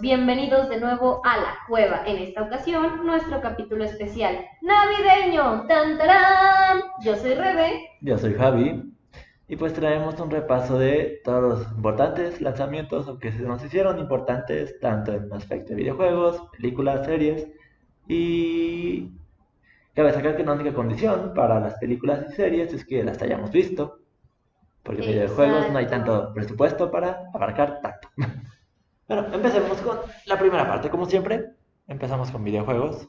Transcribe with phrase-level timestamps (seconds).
[0.00, 2.02] bienvenidos de nuevo a la cueva.
[2.06, 5.66] En esta ocasión, nuestro capítulo especial navideño.
[5.66, 6.80] ¡Tan, tarán!
[7.04, 7.90] Yo soy Rebe.
[8.00, 8.94] Yo soy Javi.
[9.48, 14.78] Y pues traemos un repaso de todos los importantes lanzamientos que se nos hicieron importantes
[14.80, 17.48] tanto en aspecto de videojuegos, películas, series.
[18.08, 19.10] Y
[19.94, 23.50] cabe sacar que la única condición para las películas y series es que las hayamos
[23.50, 23.98] visto.
[24.82, 28.08] Porque en videojuegos no hay tanto presupuesto para abarcar tanto.
[29.10, 31.50] Bueno, empecemos con la primera parte, como siempre.
[31.88, 33.08] Empezamos con videojuegos.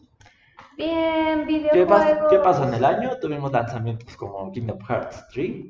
[0.76, 2.28] Bien, ¿Qué, videojuegos.
[2.32, 3.12] ¿Qué pasó en el año?
[3.22, 5.64] Tuvimos lanzamientos como Kingdom Hearts 3,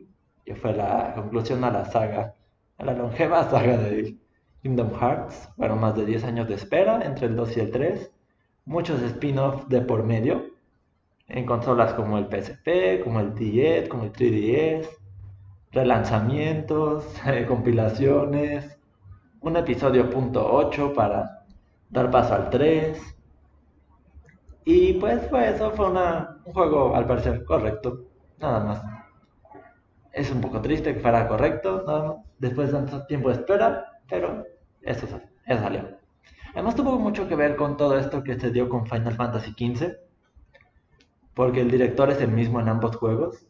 [0.46, 2.34] que fue la conclusión a la saga,
[2.78, 4.16] a la longeva saga de
[4.62, 5.50] Kingdom Hearts.
[5.58, 8.12] Fueron más de 10 años de espera entre el 2 y el 3.
[8.64, 10.46] Muchos spin-offs de por medio.
[11.28, 14.88] En consolas como el PSP, como el DS, como el 3DS.
[15.74, 18.78] Relanzamientos, eh, compilaciones.
[19.42, 21.44] Un episodio punto .8 para
[21.90, 23.00] dar paso al 3.
[24.66, 28.06] Y pues fue eso, fue una, un juego al parecer correcto,
[28.40, 28.82] nada más.
[30.14, 34.44] Es un poco triste que fuera correcto, nada después de tanto tiempo de espera, pero
[34.82, 35.08] eso,
[35.46, 35.90] eso salió.
[36.54, 39.94] Además tuvo mucho que ver con todo esto que se dio con Final Fantasy XV,
[41.34, 43.46] porque el director es el mismo en ambos juegos,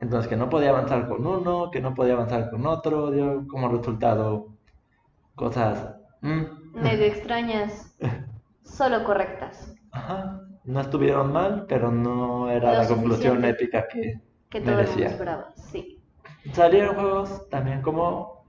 [0.00, 3.68] entonces que no podía avanzar con uno, que no podía avanzar con otro, dio como
[3.68, 4.48] resultado
[5.42, 5.96] cosas...
[6.22, 6.42] mm,
[6.74, 7.94] Medio extrañas,
[8.62, 9.74] solo correctas.
[9.90, 14.20] Ajá, no estuvieron mal, pero no era Lo la conclusión épica que
[14.50, 15.06] Que todo el mundo merecía.
[15.06, 15.52] esperaba.
[15.56, 16.00] Sí.
[16.52, 18.46] Salieron juegos también como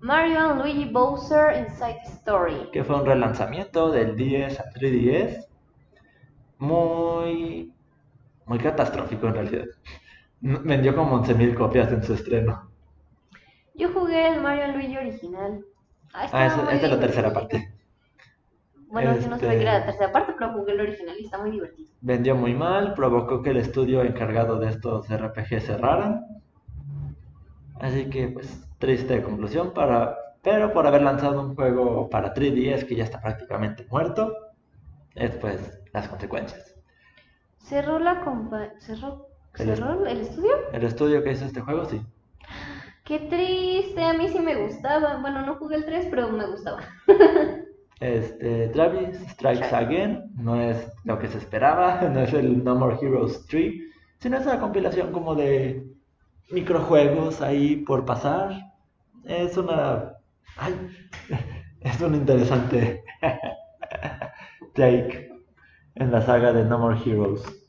[0.00, 2.70] Mario and Luigi Bowser Inside Story.
[2.72, 5.46] que fue un relanzamiento del 10 a 3DS,
[6.58, 7.72] muy,
[8.46, 9.64] muy catastrófico en realidad.
[10.40, 12.70] Vendió como 11.000 copias en su estreno.
[13.74, 15.64] Yo jugué el Mario Luigi original.
[16.14, 17.74] Ah, Ah, estaba es, la tercera parte.
[18.88, 21.24] Bueno, yo no sabía Este- que era la tercera parte, pero jugué el original y
[21.24, 21.90] está muy divertido.
[22.00, 26.24] Vendió muy mal, provocó que el estudio encargado de estos RPG cerraran.
[27.80, 30.16] Así que, pues, triste conclusión para...
[30.42, 34.32] Pero por haber lanzado un juego para 3DS que ya está prácticamente muerto,
[35.14, 36.74] es pues las consecuencias.
[37.58, 38.70] ¿Cerró la compa...
[38.78, 39.26] ¿Cerró...
[39.58, 40.50] El ¿Cerró el estudio?
[40.72, 42.00] El estudio que hizo este juego, sí.
[43.04, 45.18] Qué triste, a mí sí me gustaba.
[45.20, 46.80] Bueno, no jugué el 3, pero me gustaba.
[48.00, 52.96] Este, Travis Strikes Again no es lo que se esperaba, no es el No More
[53.00, 53.74] Heroes 3,
[54.18, 55.86] sino es una compilación como de
[56.50, 58.52] microjuegos ahí por pasar.
[59.24, 60.12] Es una...
[60.56, 60.74] ay,
[61.80, 63.04] es un interesante
[64.74, 65.30] take
[65.94, 67.63] en la saga de No More Heroes.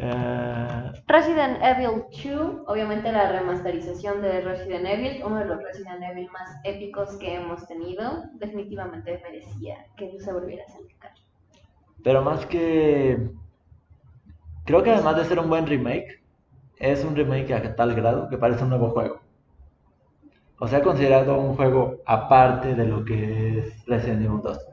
[0.00, 6.30] Eh, Resident Evil 2, obviamente la remasterización de Resident Evil, uno de los Resident Evil
[6.30, 11.12] más épicos que hemos tenido, definitivamente merecía que se volviera a sacar.
[12.04, 13.28] Pero más que...
[14.64, 16.22] Creo que además de ser un buen remake,
[16.76, 19.20] es un remake a tal grado que parece un nuevo juego.
[20.60, 24.67] O sea, considerado un juego aparte de lo que es Resident Evil 2.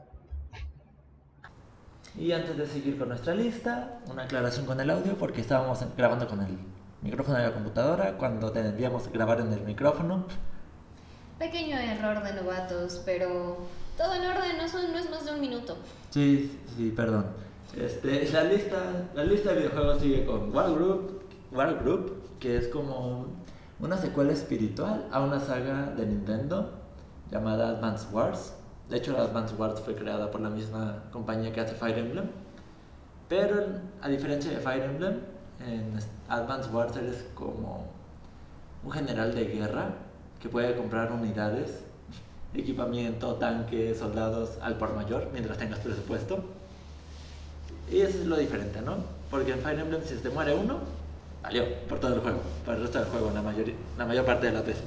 [2.18, 6.26] Y antes de seguir con nuestra lista, una aclaración con el audio porque estábamos grabando
[6.26, 6.56] con el
[7.02, 10.24] micrófono de la computadora cuando debíamos grabar en el micrófono.
[11.38, 13.58] Pequeño error de novatos, pero
[13.98, 15.76] todo en orden, no, son- no es más de un minuto.
[16.10, 17.26] Sí, sí, perdón.
[17.76, 18.78] Este, la lista,
[19.14, 21.20] la lista de videojuegos sigue con War Group,
[21.52, 23.26] War Group, que es como
[23.78, 26.72] una secuela espiritual a una saga de Nintendo
[27.30, 28.54] llamada Advance Wars.
[28.88, 32.26] De hecho, la Advance Wars fue creada por la misma compañía que hace Fire Emblem.
[33.28, 33.66] Pero
[34.00, 35.18] a diferencia de Fire Emblem,
[35.66, 35.98] en
[36.28, 37.86] Advance Wars eres como
[38.84, 39.88] un general de guerra
[40.40, 41.80] que puede comprar unidades,
[42.54, 46.44] equipamiento, tanques, soldados al por mayor mientras tengas presupuesto.
[47.90, 48.96] Y eso es lo diferente, ¿no?
[49.30, 50.78] Porque en Fire Emblem si se te muere uno,
[51.42, 53.32] valió por todo el juego, por el resto del juego,
[53.98, 54.84] la mayor parte de las veces.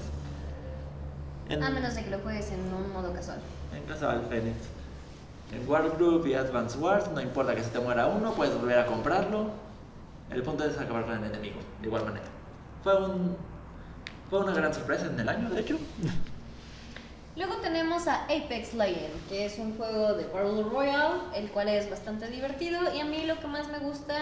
[1.50, 3.40] En, A menos de que lo juegues en un modo casual.
[3.76, 4.58] en caso del Phoenix.
[5.52, 8.78] En War Group y Advance Wars, no importa que se te muera uno, puedes volver
[8.78, 9.50] a comprarlo.
[10.30, 12.28] El punto es acabar con el enemigo, de igual manera.
[12.84, 13.36] Fue un
[14.30, 15.78] fue una gran sorpresa en el año, de hecho.
[17.36, 21.90] Luego tenemos a Apex Legends, que es un juego de Battle Royale, el cual es
[21.90, 24.16] bastante divertido y a mí lo que más me gusta,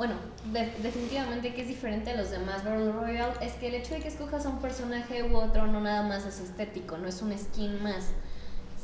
[0.00, 0.14] bueno,
[0.50, 4.00] de- definitivamente que es diferente a los demás Battle Royale, es que el hecho de
[4.00, 7.36] que escojas a un personaje u otro no nada más es estético, no es un
[7.36, 8.06] skin más.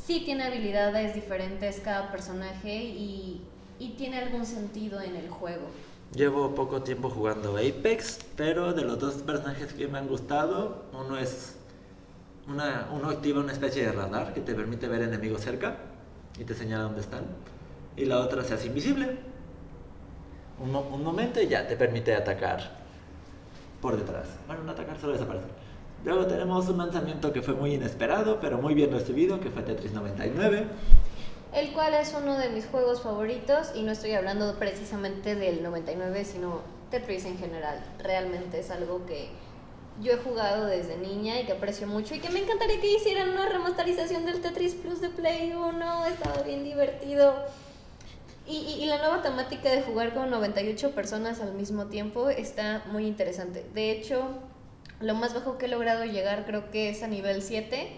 [0.05, 3.41] Sí tiene habilidades diferentes cada personaje y,
[3.79, 5.65] y tiene algún sentido en el juego.
[6.13, 11.17] Llevo poco tiempo jugando Apex, pero de los dos personajes que me han gustado, uno
[11.17, 11.55] es
[12.47, 15.77] una, uno activa una especie de radar que te permite ver enemigos cerca
[16.39, 17.23] y te señala dónde están.
[17.95, 19.35] Y la otra se hace invisible.
[20.59, 22.77] Un, un momento y ya te permite atacar
[23.81, 24.27] por detrás.
[24.47, 25.49] Bueno, no atacar, solo desaparecer.
[26.05, 29.93] Luego tenemos un lanzamiento que fue muy inesperado, pero muy bien recibido, que fue Tetris
[29.93, 30.65] 99.
[31.53, 36.25] El cual es uno de mis juegos favoritos y no estoy hablando precisamente del 99,
[36.25, 36.61] sino
[36.91, 37.83] Tetris en general.
[37.99, 39.29] Realmente es algo que
[40.01, 43.29] yo he jugado desde niña y que aprecio mucho y que me encantaría que hicieran
[43.29, 46.05] una remasterización del Tetris Plus de Play 1.
[46.05, 47.33] Estaba bien divertido.
[48.49, 52.83] Y, y- y la nueva temática de jugar con 98 personas al mismo tiempo está
[52.91, 53.65] muy interesante.
[53.73, 54.21] De hecho,
[55.01, 57.89] lo más bajo que he logrado llegar creo que es a nivel 7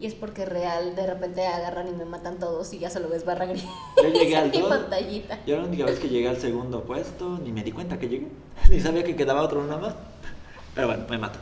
[0.00, 3.24] y es porque real de repente agarran y me matan todos y ya solo ves
[3.24, 3.64] barra gris
[4.02, 4.62] Yo llegué al 2.
[4.68, 5.38] pantallita.
[5.46, 8.26] Yo la única vez que llegué al segundo puesto, ni me di cuenta que llegué.
[8.70, 9.94] Ni sabía que quedaba otro nada más.
[10.74, 11.38] Pero bueno, me mato.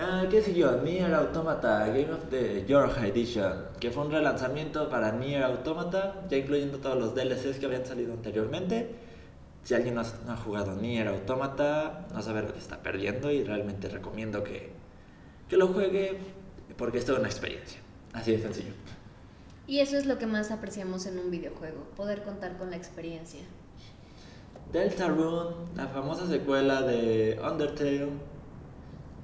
[0.00, 0.80] Ah, ¿Qué siguió?
[0.82, 6.36] Nier Automata Game of the Georgia Edition, que fue un relanzamiento para Nier Automata, ya
[6.36, 8.94] incluyendo todos los DLCs que habían salido anteriormente.
[9.64, 13.32] Si alguien no ha, no ha jugado Nier Automata, no sabe lo que está perdiendo
[13.32, 14.70] y realmente recomiendo que,
[15.48, 16.18] que lo juegue
[16.76, 17.80] porque es toda una experiencia.
[18.12, 18.72] Así de sencillo.
[19.66, 23.40] Y eso es lo que más apreciamos en un videojuego, poder contar con la experiencia.
[24.72, 28.37] Deltarune, la famosa secuela de Undertale,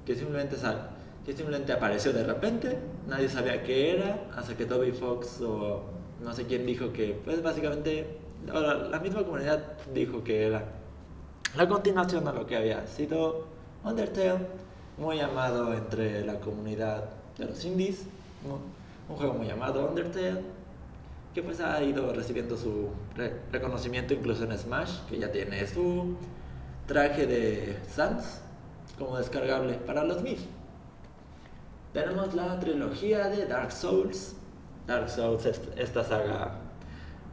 [0.05, 0.89] que simplemente, sal-
[1.25, 5.83] que simplemente apareció de repente, nadie sabía qué era, hasta que Toby Fox o
[6.23, 9.59] no sé quién dijo que, pues básicamente, la, la misma comunidad
[9.93, 10.63] dijo que era
[11.57, 13.47] la continuación a lo que había sido
[13.83, 14.39] Undertale,
[14.97, 17.05] muy amado entre la comunidad
[17.37, 18.03] de los indies,
[19.09, 20.41] un juego muy llamado Undertale,
[21.33, 26.15] que pues ha ido recibiendo su re- reconocimiento incluso en Smash, que ya tiene su
[26.87, 28.41] traje de Sans
[28.97, 30.45] como descargable para los Mis.
[31.93, 34.35] Tenemos la trilogía de Dark Souls.
[34.87, 36.59] Dark Souls es esta saga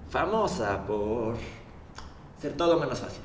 [0.09, 1.37] famosa por
[2.41, 3.23] ser todo menos fácil.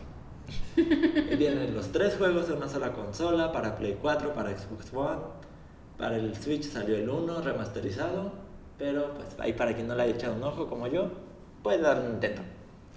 [1.32, 5.22] Y Vienen los tres juegos de una sola consola, para Play 4, para Xbox One,
[5.98, 8.32] para el Switch salió el 1 remasterizado,
[8.78, 11.10] pero pues ahí para quien no le haya echado un ojo como yo,
[11.64, 12.42] puede dar un intento.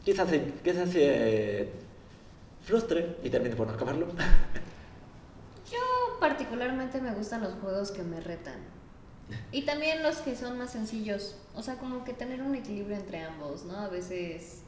[0.05, 1.01] Quizás se, quizás se
[1.63, 1.73] eh,
[2.63, 4.07] frustre y termine por no acabarlo.
[6.21, 8.57] Particularmente me gustan los juegos que me retan.
[9.53, 11.37] Y también los que son más sencillos.
[11.55, 13.77] O sea, como que tener un equilibrio entre ambos, ¿no?
[13.79, 14.63] A veces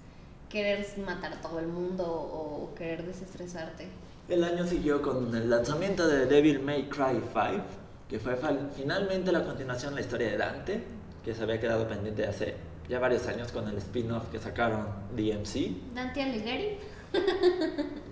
[0.48, 3.88] querer matar a todo el mundo o querer desestresarte.
[4.28, 7.64] El año siguió con el lanzamiento de Devil May Cry 5,
[8.08, 8.38] que fue
[8.76, 10.84] finalmente la continuación de la historia de Dante,
[11.24, 12.54] que se había quedado pendiente hace
[12.88, 15.94] ya varios años con el spin-off que sacaron DMC.
[15.94, 16.78] Dante Alighieri.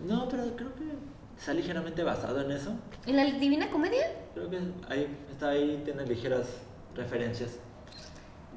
[0.07, 0.85] No, pero creo que
[1.41, 2.71] está ligeramente basado en eso.
[3.07, 4.13] ¿En la Divina Comedia?
[4.35, 4.59] Creo que
[4.91, 6.47] ahí está ahí, tiene ligeras
[6.95, 7.57] referencias.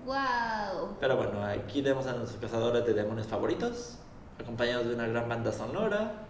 [0.06, 0.98] ¡Wow!
[1.00, 4.00] Pero bueno, aquí vemos a nuestros cazadores de demonios favoritos,
[4.38, 6.26] acompañados de una gran banda sonora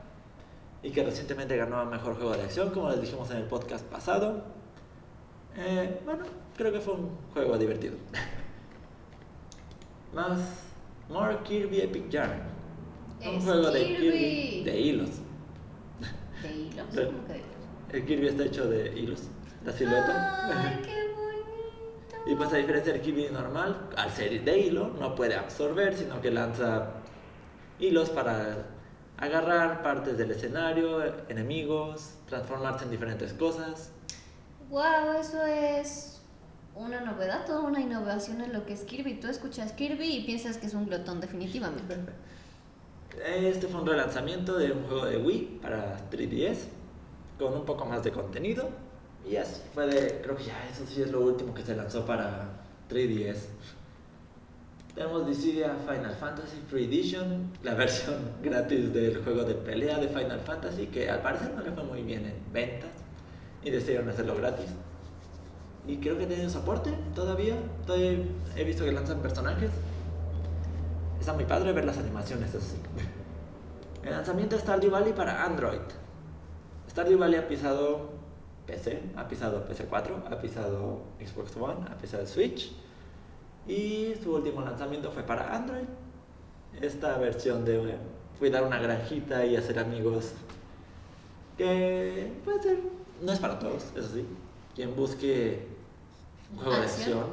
[0.83, 3.83] y que recientemente ganó a mejor juego de acción, como les dijimos en el podcast
[3.85, 4.43] pasado.
[5.57, 6.23] Eh, bueno,
[6.55, 7.95] creo que fue un juego divertido.
[10.13, 10.39] Más,
[11.09, 12.43] More Kirby Epic Yarn.
[13.25, 13.85] Un juego de.
[13.85, 15.22] Kirby de hilos.
[16.75, 16.95] De hilos.
[16.95, 17.49] Re- ¿Cómo que de hilos?
[17.91, 19.23] El Kirby está hecho de hilos.
[19.65, 20.47] La silueta.
[20.69, 22.29] ¡Ay, qué bonito!
[22.31, 26.19] Y pues a diferencia del Kirby normal, al ser de hilo, no puede absorber, sino
[26.21, 26.89] que lanza
[27.79, 28.65] hilos para
[29.17, 33.91] agarrar partes del escenario, enemigos, transformarse en diferentes cosas.
[34.69, 35.13] ¡Wow!
[35.19, 36.21] Eso es
[36.75, 39.19] una novedad, toda una innovación en lo que es Kirby.
[39.19, 41.95] Tú escuchas Kirby y piensas que es un glotón, definitivamente.
[43.25, 46.67] Este fue un relanzamiento de un juego de Wii para 3DS,
[47.37, 48.69] con un poco más de contenido.
[49.29, 52.05] Y así fue de, creo que ya eso sí es lo último que se lanzó
[52.05, 52.49] para
[52.89, 53.47] 3DS.
[54.95, 60.39] Tenemos Dissidia Final Fantasy Free Edition, la versión gratis del juego de pelea de Final
[60.41, 62.91] Fantasy, que al parecer no le fue muy bien en ventas
[63.63, 64.67] y decidieron hacerlo gratis.
[65.87, 67.55] Y creo que tiene soporte todavía.
[67.85, 68.19] Todavía
[68.55, 69.71] he visto que lanzan personajes.
[71.23, 72.75] Está muy padre ver las animaciones, eso sí.
[74.03, 75.79] El lanzamiento de Stardew Valley para Android.
[76.89, 78.09] Stardew Valley ha pisado
[78.67, 82.73] PC, ha pisado PC4, ha pisado Xbox One, ha pisado Switch.
[83.65, 85.85] Y su último lanzamiento fue para Android.
[86.81, 87.97] Esta versión de eh,
[88.37, 90.33] cuidar una granjita y hacer amigos.
[91.57, 92.79] Que puede ser.
[93.21, 94.25] No es para todos, eso sí.
[94.75, 95.67] Quien busque
[96.51, 97.27] un juego de Acción.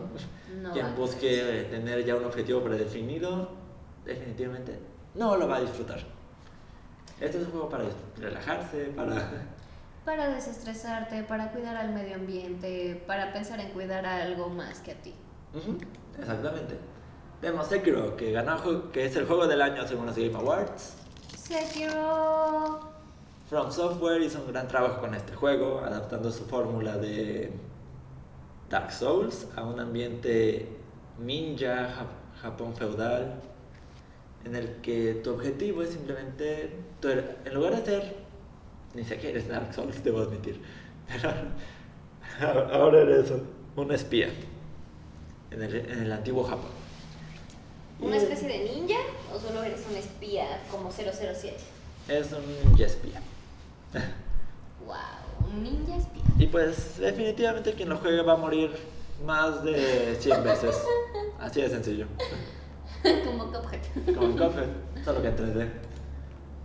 [0.62, 3.58] No quien busque tener ya un objetivo predefinido,
[4.04, 4.78] definitivamente
[5.14, 5.98] no lo va a disfrutar.
[7.20, 7.84] Este es un juego para
[8.18, 9.30] relajarse, para
[10.04, 14.92] para desestresarte, para cuidar al medio ambiente, para pensar en cuidar a algo más que
[14.92, 15.14] a ti.
[15.54, 15.76] Ujú,
[16.18, 16.78] Exactamente.
[17.42, 20.94] Vemos Sekiro, que ganó, que es el juego del año según los Game Awards.
[21.36, 22.80] Sekiro.
[23.48, 27.52] From Software hizo un gran trabajo con este juego, adaptando su fórmula de
[28.70, 30.68] Dark Souls a un ambiente
[31.18, 32.06] ninja, Ja-
[32.42, 33.34] Japón feudal,
[34.44, 36.70] en el que tu objetivo es simplemente,
[37.00, 38.14] tú er- en lugar de ser,
[38.94, 40.60] ni siquiera eres Dark Souls, debo admitir,
[41.08, 41.32] pero
[42.72, 43.30] ahora eres
[43.76, 44.28] un- espía
[45.50, 46.70] en el, en el antiguo Japón.
[48.00, 48.98] ¿Una especie de ninja
[49.34, 51.56] o solo eres un espía como 007?
[52.08, 53.20] Es un ninja espía.
[54.86, 56.22] Wow, un ninja espía.
[56.38, 58.70] Y pues definitivamente quien lo juegue va a morir
[59.26, 60.74] más de 100 veces.
[61.38, 62.06] Así de sencillo.
[63.24, 64.14] como Cuphead.
[64.14, 64.68] Como en Cuphead,
[65.04, 65.68] solo que en 3D.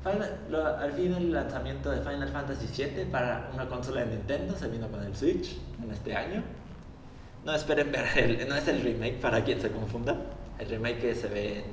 [0.03, 4.55] Final- lo- al fin el lanzamiento de Final Fantasy VII para una consola de Nintendo
[4.55, 6.43] se vino con el Switch en este año.
[7.43, 10.15] No esperen ver el, no es el remake para quien se confunda.
[10.59, 11.65] El remake que se ve en,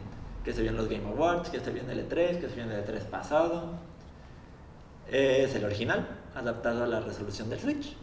[0.44, 2.54] que se vio en los Game Awards, que se vio en el E3, que se
[2.56, 3.70] vio en el E3 pasado.
[5.10, 7.96] Es el original, adaptado a la resolución del Switch.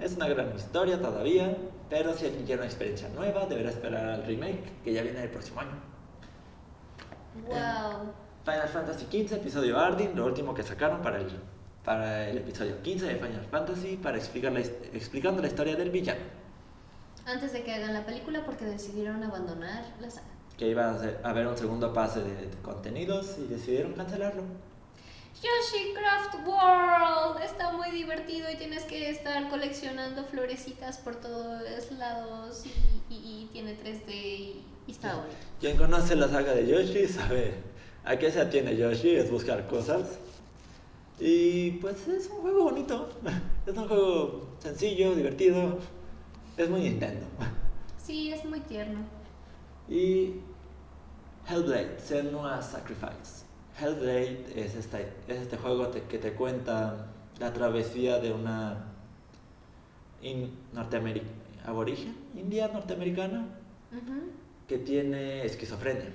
[0.00, 1.56] Es una gran historia todavía,
[1.88, 5.30] pero si alguien quiere una experiencia nueva, deberá esperar al remake, que ya viene el
[5.30, 5.72] próximo año.
[7.46, 8.12] Wow.
[8.44, 11.28] Final Fantasy XV, episodio Ardyn, lo último que sacaron para el,
[11.84, 16.20] para el episodio 15 de Final Fantasy, para explicar la, explicando la historia del villano,
[17.26, 20.26] Antes de que hagan la película porque decidieron abandonar la saga.
[20.56, 24.42] que iba a haber un segundo pase de, de contenidos y decidieron cancelarlo.
[25.42, 32.64] Yoshi Craft World está muy divertido y tienes que estar coleccionando florecitas por todos lados
[32.66, 35.34] y, y- y tiene 3D y, y está bonito.
[35.58, 37.54] Quien conoce la saga de Yoshi sabe
[38.04, 40.18] a qué se atiene Yoshi, es buscar cosas.
[41.18, 43.08] Y pues es un juego bonito,
[43.66, 45.78] es un juego sencillo, divertido,
[46.58, 47.26] es muy Nintendo.
[48.02, 49.00] Sí, es muy tierno.
[49.88, 50.34] Y
[51.48, 53.39] Hellblade, Senua's Sacrifice.
[53.80, 57.06] Hellblade es, esta, es este juego te- que te cuenta
[57.38, 58.84] la travesía de una
[60.22, 60.50] in,
[61.64, 63.46] aborigen, india norteamericana,
[64.68, 66.10] que tiene esquizofrenia.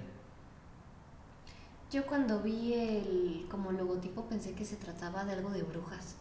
[1.91, 6.15] Yo cuando vi el como logotipo pensé que se trataba de algo de brujas.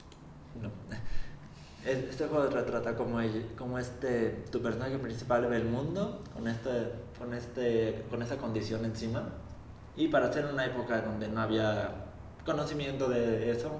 [0.60, 0.68] No.
[1.84, 6.48] Es- Este juego retrata como, el- como este, tu personaje principal ve el mundo con,
[6.48, 6.70] este,
[7.18, 9.28] con, este, con esa condición encima.
[9.96, 11.90] Y para ser una época donde no había
[12.44, 13.70] conocimiento de eso,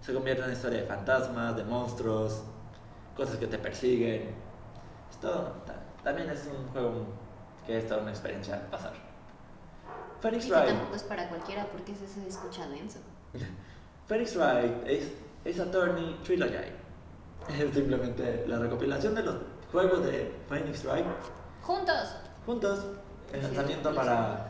[0.00, 2.42] se convierte en historia de fantasmas, de monstruos,
[3.16, 4.34] cosas que te persiguen.
[5.10, 7.04] Esto ta- también es un juego
[7.66, 8.92] que es toda una experiencia pasar.
[10.20, 10.66] Phoenix Wright.
[10.68, 12.98] tampoco es para cualquiera porque ese se escucha denso.
[14.06, 15.14] Phoenix Wright Ace,
[15.46, 16.54] Ace Attorney Trilogy.
[17.48, 19.36] Es simplemente la recopilación de los
[19.72, 21.06] juegos de Phoenix Wright
[21.62, 22.16] ¡Juntos!
[22.46, 22.86] juntos.
[23.32, 24.49] El lanzamiento para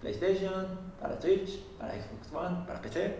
[0.00, 0.66] PlayStation,
[1.00, 3.16] para Switch, para Xbox One, para PC.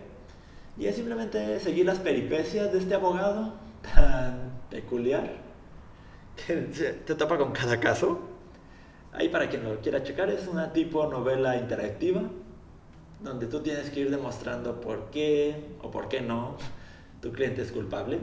[0.77, 5.29] Y es simplemente seguir las peripecias de este abogado tan peculiar
[6.35, 6.55] que
[7.05, 8.19] te topa con cada caso.
[9.13, 12.21] Ahí para quien lo quiera checar es una tipo novela interactiva
[13.21, 16.55] donde tú tienes que ir demostrando por qué o por qué no
[17.21, 18.17] tu cliente es culpable.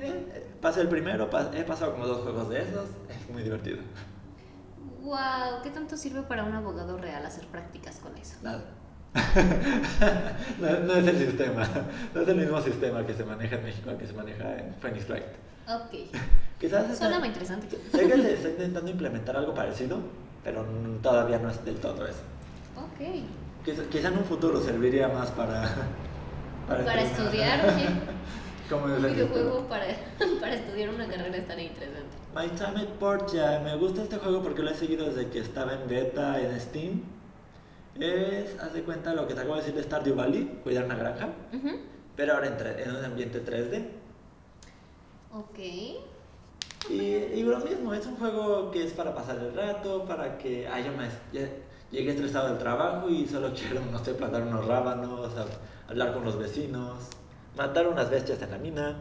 [0.00, 3.78] Eh, eh, pasé el primero, he pasado como dos juegos de esos, es muy divertido.
[5.02, 5.62] ¡Wow!
[5.62, 8.36] ¿Qué tanto sirve para un abogado real hacer prácticas con eso?
[8.42, 8.62] Nada.
[10.60, 11.66] no, no es el sistema,
[12.14, 15.08] no es el mismo sistema que se maneja en México que se maneja en Phoenix
[15.08, 15.24] Wright.
[15.68, 16.12] Ok.
[16.60, 17.68] Quizás está- Suena muy interesante.
[17.70, 19.98] sé que se está intentando implementar algo parecido,
[20.44, 20.64] pero
[21.02, 22.20] todavía no es del todo eso.
[22.76, 23.00] Ok.
[23.64, 25.62] Quizá, quizá en un futuro serviría más para...
[26.68, 27.04] Para entrenar.
[27.06, 27.86] estudiar, oye.
[28.70, 29.84] ¿Cómo es Un videojuego para,
[30.40, 32.16] para estudiar una carrera estaría interesante.
[32.34, 35.74] My Time at Portia, me gusta este juego porque lo he seguido desde que estaba
[35.74, 37.02] en beta en Steam.
[37.98, 40.94] Es, haz de cuenta lo que te acabo de decir de Stardew Valley, cuidar una
[40.94, 41.70] granja, Ujú.
[42.16, 43.88] pero ahora en, en un ambiente 3D.
[45.34, 45.58] Ok.
[46.88, 50.66] Y, y lo mismo, es un juego que es para pasar el rato, para que,
[50.68, 51.46] ay, yo me, ya
[51.90, 56.24] llegué estresado del trabajo y solo quiero, no sé, plantar unos rábanos, a- hablar con
[56.24, 56.94] los vecinos,
[57.56, 58.96] matar unas bestias en la mina,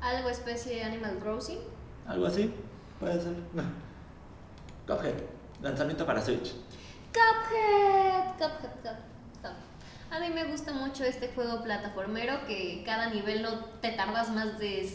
[0.00, 1.58] ¿Algo especie de Animal Crossing?
[2.06, 2.52] algo así,
[3.00, 3.34] puede ser.
[4.86, 5.14] Cuphead,
[5.62, 6.52] lanzamiento para Switch.
[7.12, 8.96] Cuphead, Cuphead, Cuphead,
[9.40, 9.56] Cuphead.
[10.10, 14.58] A mí me gusta mucho este juego plataformero que cada nivel no te tardas más
[14.58, 14.88] de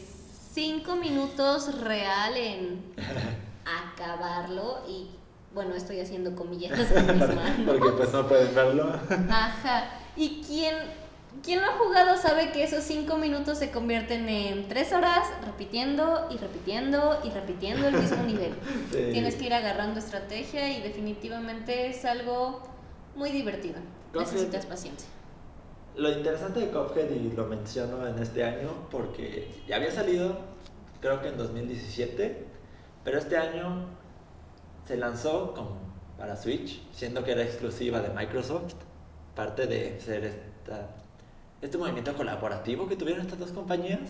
[0.53, 2.93] 5 minutos real en
[3.93, 5.09] acabarlo y
[5.53, 7.61] bueno, estoy haciendo comillas con mis manos.
[7.65, 8.93] Porque pues no pueden verlo.
[9.29, 9.89] Ajá.
[10.15, 10.75] Y quien
[11.43, 16.27] quien lo ha jugado sabe que esos 5 minutos se convierten en 3 horas repitiendo
[16.31, 18.53] y repitiendo y repitiendo el mismo nivel.
[18.91, 19.09] Sí.
[19.11, 22.61] Tienes que ir agarrando estrategia y definitivamente es algo
[23.15, 23.75] muy divertido.
[24.13, 24.31] Cuphead.
[24.31, 25.07] Necesitas paciencia.
[25.95, 30.37] Lo interesante de Cuphead, y lo menciono en este año, porque ya había salido,
[31.01, 32.45] creo que en 2017,
[33.03, 33.87] pero este año
[34.87, 35.79] se lanzó con-
[36.17, 38.73] para Switch, siendo que era exclusiva de Microsoft,
[39.35, 40.89] parte de ser esta,
[41.61, 44.09] este movimiento colaborativo que tuvieron estas dos compañías,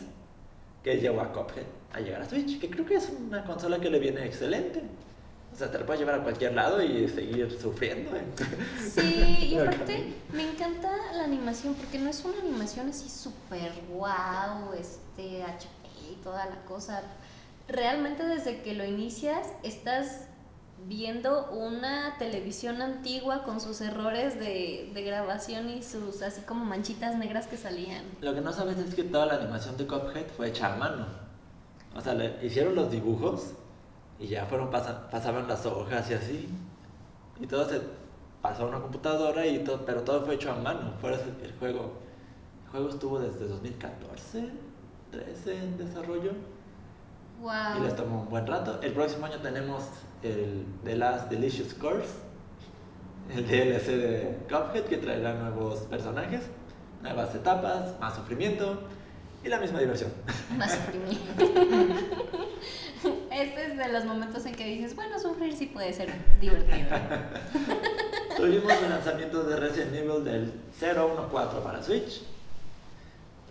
[0.83, 3.89] que llevó a Cuphead a llegar a Switch, que creo que es una consola que
[3.89, 4.81] le viene excelente.
[5.53, 8.15] O sea, te la puedes llevar a cualquier lado y seguir sufriendo.
[8.15, 8.23] ¿eh?
[8.89, 14.73] Sí, y aparte me encanta la animación porque no es una animación así súper wow,
[14.79, 15.67] este HP
[16.11, 17.03] y toda la cosa.
[17.67, 20.27] Realmente desde que lo inicias estás
[20.87, 27.15] viendo una televisión antigua con sus errores de, de grabación y sus así como manchitas
[27.15, 28.03] negras que salían.
[28.21, 31.05] Lo que no sabes es que toda la animación de Cuphead fue hecha a mano.
[31.95, 33.51] O sea, le hicieron los dibujos
[34.19, 36.49] y ya fueron pasa- pasaban las hojas y así.
[37.39, 37.81] Y todo se
[38.41, 40.93] pasó a una computadora y todo, pero todo fue hecho a mano.
[41.03, 41.93] Eso el juego,
[42.65, 44.49] el juego estuvo desde 2014,
[45.11, 46.31] 13 en desarrollo
[47.41, 47.95] y les Wow.
[47.95, 48.79] tomó un buen rato.
[48.81, 49.83] El próximo año tenemos
[50.23, 52.09] el The Last Delicious Course,
[53.33, 56.41] el DLC de Cuphead que traerá nuevos personajes,
[57.01, 58.79] nuevas etapas, más sufrimiento
[59.43, 60.11] y la misma diversión.
[60.57, 61.43] Más sufrimiento.
[63.31, 66.87] Este es de los momentos en que dices, bueno, sufrir sí puede ser divertido.
[68.37, 72.21] Tuvimos el lanzamiento de Resident Evil del 014 para Switch.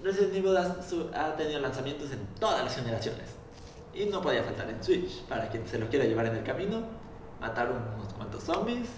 [0.02, 3.24] Resident Evil ha, su- ha tenido lanzamientos en todas las generaciones
[3.94, 5.22] y no podía faltar en Switch.
[5.22, 6.82] Para quien se lo quiera llevar en el camino,
[7.40, 8.88] matar unos cuantos zombies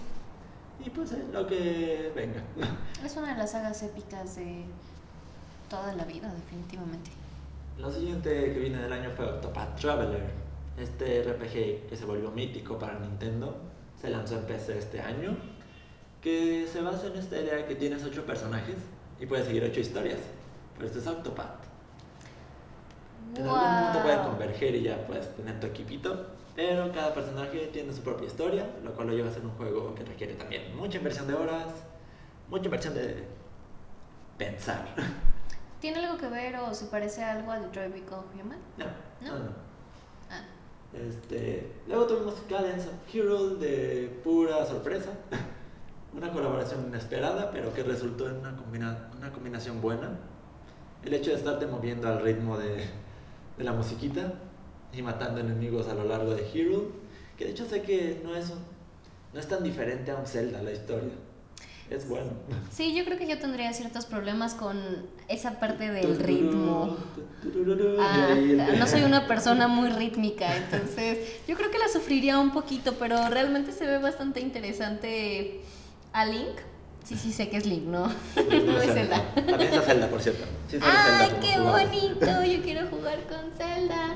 [0.85, 2.43] y pues eh, lo que venga.
[3.05, 4.64] Es una de las sagas épicas de
[5.69, 7.11] toda la vida, definitivamente.
[7.79, 10.31] Lo siguiente que viene del año fue Octopath Traveler,
[10.79, 13.57] este RPG que se volvió mítico para Nintendo,
[14.01, 15.37] se lanzó en PC este año,
[16.21, 18.77] que se basa en esta idea que tienes ocho personajes
[19.19, 20.21] y puedes seguir ocho historias.
[20.77, 21.62] Por esto es Octopath.
[23.37, 27.92] En algún punto pueden converger y ya puedes tener tu equipito, pero cada personaje tiene
[27.92, 30.99] su propia historia, lo cual lo lleva a ser un juego que requiere también mucha
[30.99, 31.66] inversión de horas,
[32.49, 33.25] mucha inversión de
[34.38, 34.87] pensar.
[35.81, 38.59] ¿Tiene algo que ver o se parece a algo a Detroit Become Human?
[38.77, 38.85] No,
[39.21, 39.38] ¿No?
[39.38, 39.51] no, no.
[40.31, 40.45] Ah,
[40.92, 45.11] Este, luego tuvimos Cadence of Hero de pura sorpresa.
[46.14, 50.11] Una colaboración inesperada, pero que resultó en una, combina- una combinación buena.
[51.03, 52.85] El hecho de estarte moviendo al ritmo de,
[53.57, 54.35] de la musiquita
[54.93, 56.93] y matando enemigos a lo largo de Hero,
[57.37, 58.53] que de hecho sé que no es,
[59.33, 61.12] no es tan diferente a un Zelda la historia.
[61.91, 62.31] Es bueno.
[62.71, 64.81] Sí, yo creo que yo tendría ciertos problemas con
[65.29, 66.97] esa parte del ritmo.
[68.01, 68.35] Ah,
[68.79, 73.29] no soy una persona muy rítmica, entonces yo creo que la sufriría un poquito, pero
[73.29, 75.61] realmente se ve bastante interesante
[76.12, 76.57] a Link.
[77.05, 78.07] Sí, sí, sé que es Link, ¿no?
[78.37, 79.35] No es Zelda.
[79.35, 80.45] También es Zelda, por cierto.
[80.69, 82.45] Sí Zelda ¡Ay, como qué bonito!
[82.57, 84.15] Yo quiero jugar con Zelda.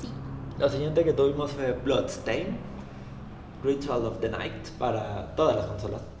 [0.00, 0.08] Sí.
[0.58, 2.56] Lo siguiente que tuvimos fue Bloodstain,
[3.64, 6.02] Ritual of the Night para todas las consolas.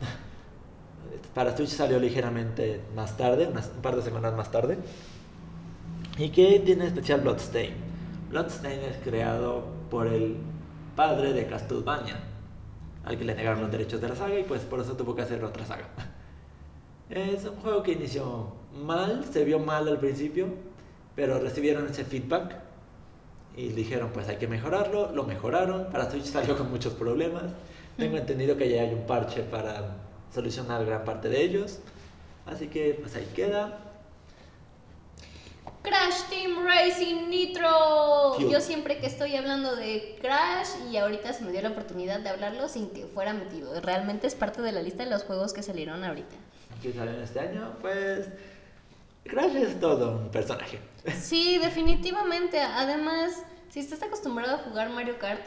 [1.34, 4.78] Para Switch salió ligeramente más tarde, unas- un par de semanas más tarde.
[6.18, 7.72] ¿Y qué tiene especial Bloodstain?
[8.30, 10.36] Bloodstain es creado por el
[10.96, 12.16] padre de Castlevania,
[13.04, 15.22] al que le negaron los derechos de la saga y pues por eso tuvo que
[15.22, 15.88] hacer otra saga.
[17.08, 20.46] Es un juego que inició mal, se vio mal al principio,
[21.16, 22.56] pero recibieron ese feedback
[23.56, 27.44] y dijeron pues hay que mejorarlo, lo mejoraron, para Switch salió con muchos problemas,
[27.96, 29.96] tengo entendido que ya hay un parche para
[30.32, 31.80] solucionar gran parte de ellos,
[32.46, 33.89] así que pues ahí queda.
[35.82, 38.38] Crash Team Racing Nitro.
[38.38, 42.28] Yo siempre que estoy hablando de Crash y ahorita se me dio la oportunidad de
[42.28, 43.80] hablarlo sin que fuera metido.
[43.80, 46.36] Realmente es parte de la lista de los juegos que salieron ahorita.
[46.82, 48.28] que salió este año, pues
[49.24, 50.78] Crash es todo un personaje.
[51.20, 52.60] Sí, definitivamente.
[52.60, 53.32] Además,
[53.70, 55.40] si estás acostumbrado a jugar Mario Kart,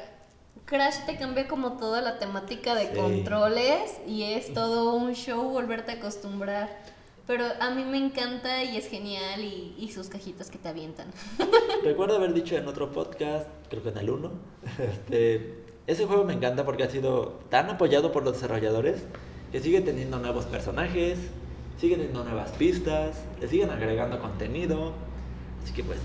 [0.65, 2.96] Crash te cambia como toda la temática de Sí.
[2.96, 6.69] controles y es todo un show volverte a acostumbrar.
[7.25, 11.07] Pero a mí me encanta y es genial y, y sus cajitas que te avientan.
[11.83, 14.31] Recuerdo haber dicho en otro podcast, creo que en el 1,
[14.79, 19.03] este, ese juego me encanta porque ha sido tan apoyado por los desarrolladores
[19.53, 21.17] que sigue teniendo nuevos personajes,
[21.79, 24.93] sigue teniendo nuevas pistas, le siguen agregando contenido.
[25.63, 25.99] Así que pues,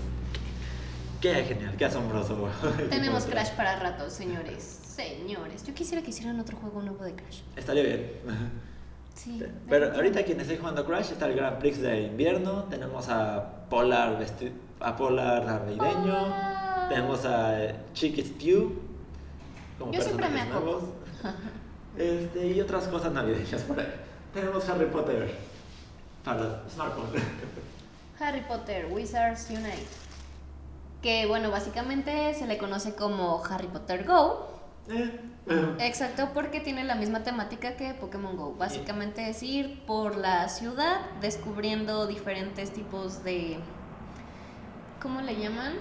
[1.19, 2.49] qué, qué genial, qué asombroso.
[2.89, 4.79] Tenemos Crash para rato, señores.
[4.83, 7.41] Señores, yo quisiera que hicieran otro juego nuevo de Crash.
[7.55, 8.11] Estaría bien.
[9.15, 9.43] Sí.
[9.67, 14.17] Pero ahorita quienes estén jugando Crash está el Grand Prix de invierno, tenemos a Polar
[14.19, 16.85] vesti- a Polar navideño, Hola.
[16.89, 18.79] tenemos a eh, Chicky Stew
[19.77, 20.83] como Yo siempre me nuevos.
[21.97, 23.87] Este, y otras cosas navideñas por ahí.
[24.33, 25.35] Tenemos Harry Potter
[26.23, 27.09] para smartphone.
[28.21, 29.85] Harry Potter Wizards Unite.
[31.01, 34.47] Que bueno, básicamente se le conoce como Harry Potter Go.
[34.89, 35.19] Eh,
[35.79, 38.53] Exacto, porque tiene la misma temática que Pokémon Go.
[38.55, 43.59] Básicamente es ir por la ciudad descubriendo diferentes tipos de...
[45.01, 45.73] ¿Cómo le llaman?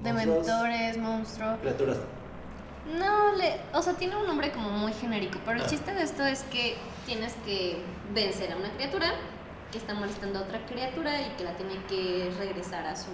[0.00, 1.58] De Monstruos, mentores, monstruos.
[1.60, 1.98] Criaturas.
[2.98, 5.68] No, le, o sea, tiene un nombre como muy genérico, pero el Ah.
[5.68, 7.82] chiste de esto es que tienes que
[8.14, 9.06] vencer a una criatura
[9.70, 13.10] que está molestando a otra criatura y que la tiene que regresar a su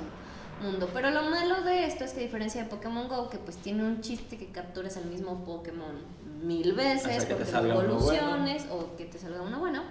[0.63, 0.89] mundo.
[0.93, 3.85] Pero lo malo de esto es que a diferencia de Pokémon Go, que pues tiene
[3.85, 5.95] un chiste que capturas al mismo Pokémon
[6.43, 9.83] mil veces, porque evoluciones o que te salga uno bueno.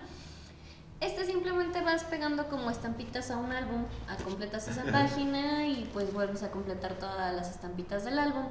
[1.01, 6.13] Este simplemente vas pegando como estampitas a un álbum, a completas esa página y pues
[6.13, 8.45] vuelves a completar todas las estampitas del álbum.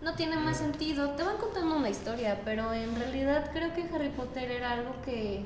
[0.00, 4.10] No tiene más sentido, te van contando una historia, pero en realidad creo que Harry
[4.10, 5.44] Potter era algo que,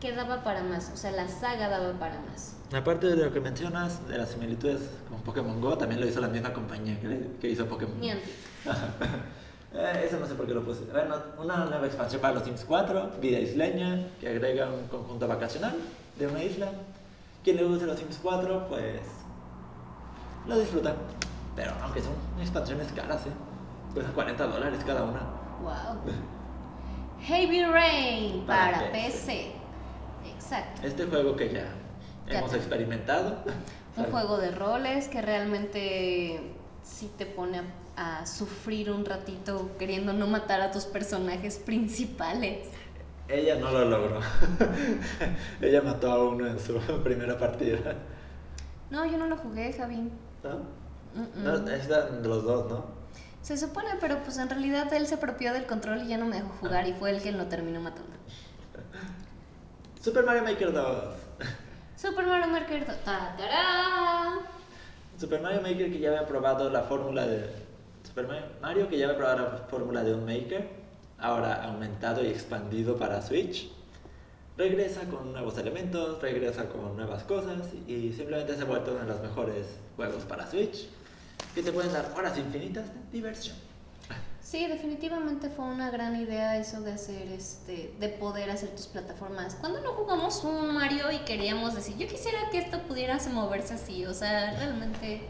[0.00, 2.54] que daba para más, o sea, la saga daba para más.
[2.74, 6.28] Aparte de lo que mencionas, de las similitudes con Pokémon Go, también lo hizo la
[6.28, 8.00] misma compañía que, le- que hizo Pokémon.
[8.00, 8.30] Niantic.
[9.70, 10.80] Eh, eso no sé por qué lo puse.
[10.90, 15.74] Bueno, una nueva expansión para los Sims 4, Vida Isleña, que agrega un conjunto vacacional
[16.18, 16.68] de una isla.
[17.44, 19.02] Quien le guste los Sims 4, pues
[20.46, 20.94] lo disfruta.
[21.54, 23.30] Pero aunque son expansiones caras, ¿eh?
[23.92, 25.20] Cuestan 40 dólares cada una.
[25.62, 26.00] Wow.
[27.20, 29.10] Heavy Rain Para para, PC.
[29.10, 29.52] PC.
[30.50, 30.86] Exacto.
[30.86, 31.66] Este juego que ya,
[32.26, 33.42] Ya hemos te- experimentado.
[33.96, 36.40] Un juego de roles que realmente
[36.82, 37.60] sí te pone
[37.96, 42.68] a, a sufrir un ratito queriendo no matar a tus personajes principales.
[43.28, 44.20] Ella no lo logró.
[45.60, 47.96] Ella mató a uno en su primera partida.
[48.90, 50.10] No, yo no lo jugué, Javi.
[50.42, 51.70] ¿No?
[51.70, 52.86] Están los dos, ¿no?
[53.42, 56.36] Se supone, pero pues en realidad él se apropió del control y ya no me
[56.36, 58.12] dejó jugar y fue el que lo terminó matando.
[60.08, 61.14] Super Mario Maker 2.
[61.96, 62.86] Super Mario Maker.
[62.86, 64.38] ta- tará.
[65.20, 67.44] Super Mario Maker que ya había probado la fórmula de.
[68.06, 70.66] Super Mario, Mario que ya había probado la fórmula de un Maker,
[71.18, 73.70] ahora aumentado y expandido para Switch.
[74.56, 79.06] Regresa con nuevos elementos, regresa con nuevas cosas y simplemente se ha vuelto uno de
[79.08, 79.66] los mejores
[79.96, 80.88] juegos para Switch
[81.54, 83.56] que te pueden dar horas infinitas de diversión.
[84.48, 89.56] Sí, definitivamente fue una gran idea eso de hacer este, de poder hacer tus plataformas.
[89.56, 94.06] Cuando no jugamos un Mario y queríamos decir, yo quisiera que esto pudiera moverse así,
[94.06, 95.20] o sea, realmente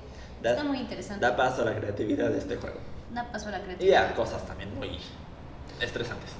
[0.40, 1.24] Da- está muy interesante.
[1.26, 2.78] Da paso a la creatividad de este juego.
[3.12, 4.04] Da paso a la Y creatividad.
[4.10, 4.98] a cosas también muy
[5.80, 6.30] estresantes.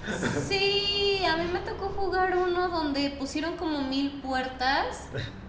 [0.46, 5.08] Sí, a mí me tocó jugar uno donde pusieron como mil puertas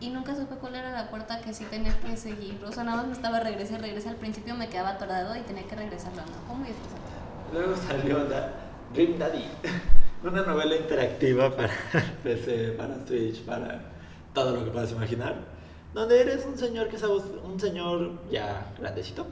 [0.00, 2.62] y nunca supe cuál era la puerta que sí tenía que seguir.
[2.64, 4.10] O sea, nada más me estaba regresa y regresa.
[4.10, 6.22] Al principio me quedaba atorado y tenía que regresarlo.
[6.22, 7.06] No, estresante.
[7.52, 8.52] Luego salió Da-
[8.92, 9.44] Dream Daddy,
[10.22, 11.70] una novela interactiva para
[12.22, 13.80] PC, para Switch, para
[14.34, 15.34] todo lo que puedas imaginar,
[15.94, 19.26] donde eres un señor que está un señor ya grandecito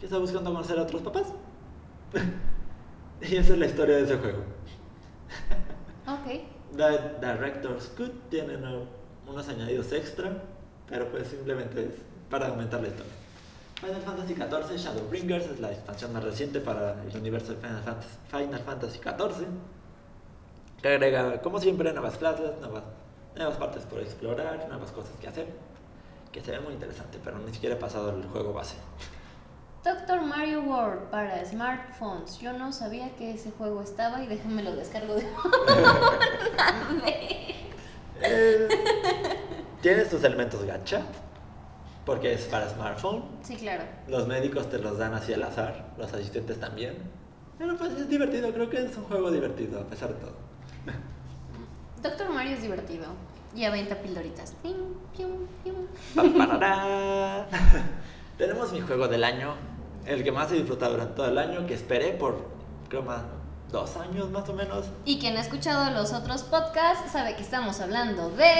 [0.00, 1.26] que está buscando conocer a otros papás.
[3.20, 4.42] y esa es la historia de ese juego.
[6.06, 6.42] Ok.
[6.76, 8.56] The Director's Cut tiene
[9.26, 10.32] unos añadidos extra,
[10.88, 11.94] pero pues simplemente es
[12.30, 13.12] para aumentar la historia.
[13.80, 18.08] Final Fantasy XIV Shadowbringers es la expansión más reciente para el universo de Final Fantasy,
[18.30, 19.46] Final Fantasy XIV,
[20.80, 22.84] que agrega, como siempre, nuevas clases, nuevas,
[23.34, 25.48] nuevas partes por explorar, nuevas cosas que hacer,
[26.30, 28.76] que se ve muy interesante, pero ni siquiera he pasado el juego base.
[29.84, 32.38] Doctor Mario World para smartphones.
[32.38, 35.26] Yo no sabía que ese juego estaba y déjame lo descargo de.
[38.64, 38.68] Eh,
[39.80, 41.02] Tiene sus elementos gacha,
[42.06, 43.84] porque es para smartphone, Sí, claro.
[44.08, 46.96] Los médicos te los dan así al azar, los asistentes también.
[47.58, 50.34] Pero pues es divertido, creo que es un juego divertido a pesar de todo.
[52.02, 53.06] Doctor Mario es divertido.
[53.54, 54.54] Y avienta pildoritas.
[54.62, 54.76] Pim,
[55.14, 55.86] pium, pium.
[58.38, 59.54] Tenemos mi juego del año,
[60.06, 62.46] el que más he disfrutado durante todo el año, que esperé por,
[62.88, 63.22] creo más,
[63.72, 64.86] dos años más o menos.
[65.04, 68.52] Y quien ha escuchado los otros podcasts sabe que estamos hablando de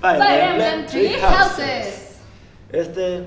[0.00, 2.20] Fire Emblem Three Houses.
[2.70, 3.24] Este,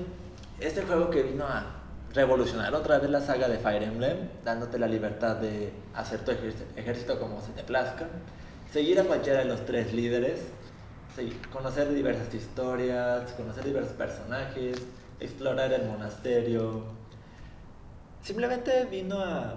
[0.58, 1.66] este juego que vino a
[2.14, 7.20] revolucionar otra vez la saga de Fire Emblem, dándote la libertad de hacer tu ejército
[7.20, 8.06] como se te plazca,
[8.72, 10.40] seguir a cualquiera de los tres líderes,
[11.52, 14.78] conocer diversas historias, conocer diversos personajes,
[15.20, 17.03] explorar el monasterio.
[18.24, 19.54] Simplemente vino a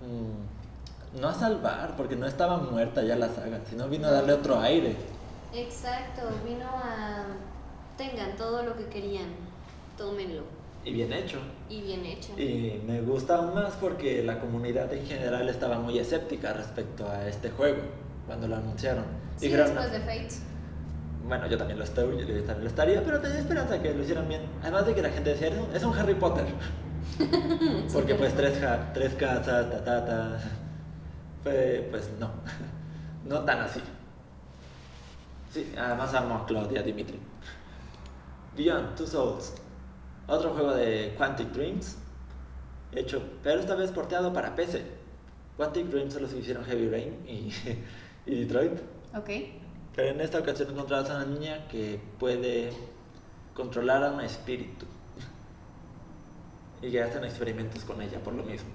[0.00, 4.32] mm, no a salvar, porque no estaba muerta ya la saga, sino vino a darle
[4.32, 4.96] otro aire.
[5.54, 7.26] Exacto, vino a...
[7.96, 9.28] Tengan todo lo que querían,
[9.96, 10.42] tómenlo.
[10.84, 11.38] Y bien hecho.
[11.68, 12.32] Y bien hecho.
[12.36, 17.28] Y me gusta aún más porque la comunidad en general estaba muy escéptica respecto a
[17.28, 17.82] este juego
[18.26, 19.04] cuando lo anunciaron.
[19.36, 20.42] Sí, Dijeron, después de Fates.
[21.26, 24.28] Bueno, yo también lo estoy, yo también lo estaría, pero tenía esperanza que lo hicieran
[24.28, 24.42] bien.
[24.62, 26.46] Además de que la gente decía, "No, es un Harry Potter.
[27.92, 30.38] porque pues tres, ja- tres casas, ta, ta, ta.
[31.42, 32.30] Fue, pues no,
[33.28, 33.80] no tan así.
[35.52, 37.18] Sí, además amo a Claudia Dimitri.
[38.56, 39.54] Beyond Two Souls,
[40.26, 41.96] otro juego de Quantic Dreams,
[42.92, 44.82] hecho, pero esta vez porteado para PC.
[45.56, 47.52] Quantic Dreams solo se hicieron Heavy Rain y,
[48.30, 48.78] y Detroit,
[49.16, 49.30] Ok.
[49.94, 52.72] Pero en esta ocasión encontramos a una niña que puede
[53.54, 54.86] controlar a un espíritu
[56.80, 58.68] y que hacen experimentos con ella por lo mismo.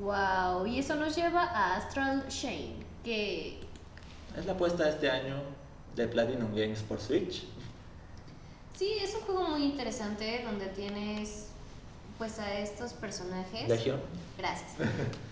[0.00, 3.60] Wow, y eso nos lleva a Astral Chain, que
[4.36, 5.36] Es la apuesta este año
[5.94, 7.44] de Platinum Games por Switch.
[8.76, 11.48] sí, es un juego muy interesante donde tienes
[12.18, 13.68] pues a estos personajes.
[13.68, 14.00] Legion.
[14.38, 14.72] Gracias.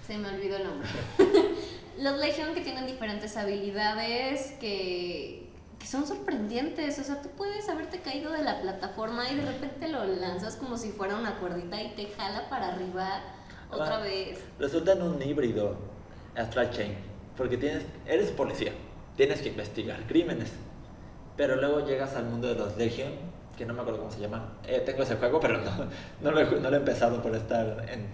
[0.07, 0.89] Se me olvidó el nombre.
[1.99, 6.99] Los Legion que tienen diferentes habilidades que, que son sorprendentes.
[6.99, 10.77] O sea, tú puedes haberte caído de la plataforma y de repente lo lanzas como
[10.77, 13.21] si fuera una cuerdita y te jala para arriba
[13.71, 14.03] otra Ah.
[14.03, 14.39] vez.
[14.59, 15.77] Resulta en un híbrido
[16.37, 16.95] Astral Chain,
[17.37, 18.73] porque tienes, eres policía,
[19.17, 20.51] tienes que investigar crímenes,
[21.37, 23.13] pero luego llegas al mundo de los Legion,
[23.57, 24.55] que no me acuerdo cómo se llama.
[24.67, 25.71] Eh, tengo ese juego, pero no,
[26.23, 28.07] no, lo, he, no lo he empezado por estar en,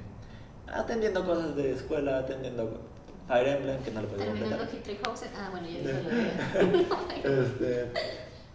[0.73, 2.81] atendiendo cosas de escuela, atendiendo
[3.29, 5.31] Fire Emblem, que no lo Terminando completar.
[5.37, 6.09] Ah, bueno, ya dije lo
[7.31, 7.93] de- Este,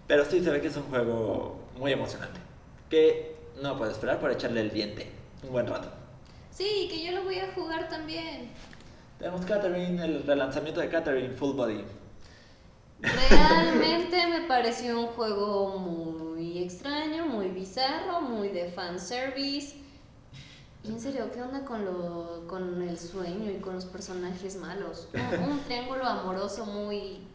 [0.07, 2.39] pero sí se ve que es un juego muy emocionante,
[2.89, 5.09] que no puedo esperar por echarle el diente
[5.43, 5.89] un buen rato.
[6.51, 8.49] Sí, que yo lo voy a jugar también.
[9.19, 11.83] Tenemos Catherine, el relanzamiento de Catherine Full Body.
[13.01, 19.75] Realmente me pareció un juego muy extraño, muy bizarro, muy de fanservice.
[20.83, 25.07] Y en serio, ¿qué onda con, lo, con el sueño y con los personajes malos?
[25.13, 27.25] Un, un triángulo amoroso muy...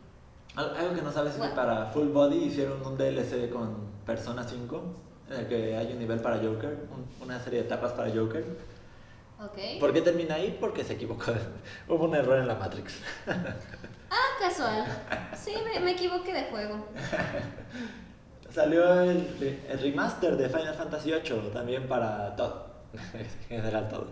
[0.54, 4.44] Al- Algo que no sabes es que para Full Body hicieron un DLC con Persona
[4.46, 4.82] 5,
[5.30, 8.44] en el que hay un nivel para Joker, un- una serie de etapas para Joker.
[9.42, 9.80] Ok.
[9.80, 10.56] ¿Por qué termina ahí?
[10.60, 11.32] Porque se equivocó.
[11.88, 12.94] Hubo un error en la Matrix.
[14.10, 14.86] Ah, casual.
[15.36, 16.82] Sí, me, me equivoqué de juego.
[18.50, 19.28] Salió el,
[19.68, 22.67] el remaster de Final Fantasy VIII también para todo,
[23.14, 24.06] en general todo.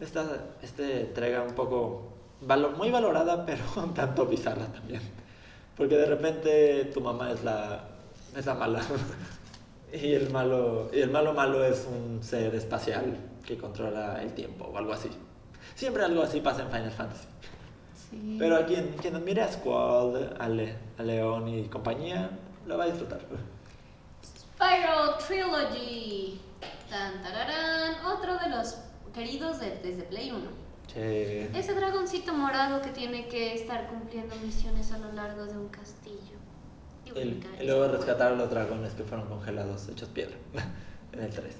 [0.00, 0.24] Esta,
[0.62, 2.12] este entrega un poco
[2.46, 5.00] valo- muy valorada, pero un tanto bizarra también.
[5.76, 7.84] Porque de repente tu mamá es la,
[8.36, 8.80] es la mala.
[9.92, 13.16] Y el malo, y el malo malo es un ser espacial
[13.46, 15.08] que controla el tiempo o algo así.
[15.76, 17.28] Siempre algo así pasa en Final Fantasy.
[18.10, 18.36] Sí.
[18.38, 22.30] Pero a quien, quien admire a Squad, a, Le- a León y compañía,
[22.66, 23.20] lo va a disfrutar.
[24.24, 26.40] Spyro Trilogy.
[26.90, 28.04] Tan, tararán.
[28.04, 28.78] Otro de los
[29.16, 30.44] queridos de- desde Play 1.
[30.86, 31.58] Che.
[31.58, 36.36] Ese dragoncito morado que tiene que estar cumpliendo misiones a lo largo de un castillo.
[37.04, 40.36] Y El- y luego rescatar a los dragones que fueron congelados, hechos piedra,
[41.12, 41.56] en el 3.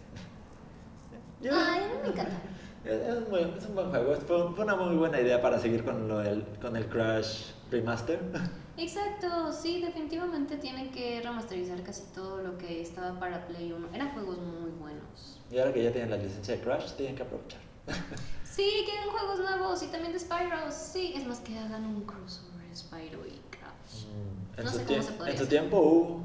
[1.43, 2.37] Yo- Ay, me encanta.
[2.85, 6.07] es, muy- es un buen juego, fue, fue una muy buena idea para seguir con,
[6.09, 8.21] lo del, con el Crash Remaster.
[8.79, 13.89] Exacto, sí, definitivamente tienen que remasterizar casi todo lo que estaba para Play 1.
[13.95, 15.41] Eran juegos muy buenos.
[15.51, 17.61] Y ahora que ya tienen la licencia de Crash, tienen que aprovechar.
[18.45, 20.57] Sí, hagan juegos nuevos y también de Spyro.
[20.71, 24.07] Sí, es más que hagan un crossover Spyro y Crash.
[24.07, 26.21] Mm, En, No su, sé cómo se podría en su tiempo hubo,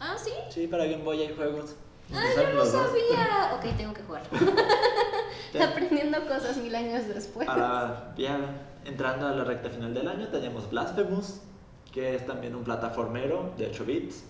[0.00, 0.32] Ah, sí.
[0.50, 1.76] sí, para Game Boy hay juegos.
[2.12, 3.52] Ah, yo no sabía.
[3.56, 4.22] Ok, tengo que jugar.
[5.62, 7.46] Aprendiendo cosas mil años después.
[7.46, 8.40] Para ya
[8.84, 11.42] entrando a la recta final del año, teníamos Blasphemous,
[11.92, 14.24] que es también un plataformero de 8 bits,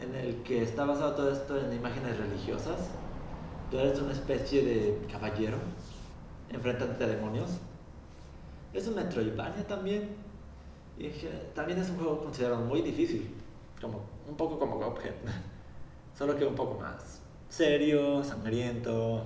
[0.00, 2.88] en el que está basado todo esto en imágenes religiosas.
[3.70, 5.58] Tú eres una especie de caballero
[6.50, 7.50] enfrentándote a demonios.
[8.72, 10.16] Es un Metroidvania también.
[10.98, 11.10] Y
[11.54, 13.32] también es un juego considerado muy difícil,
[13.80, 15.14] como, un poco como Cuphead,
[16.18, 19.24] solo que un poco más serio, sangriento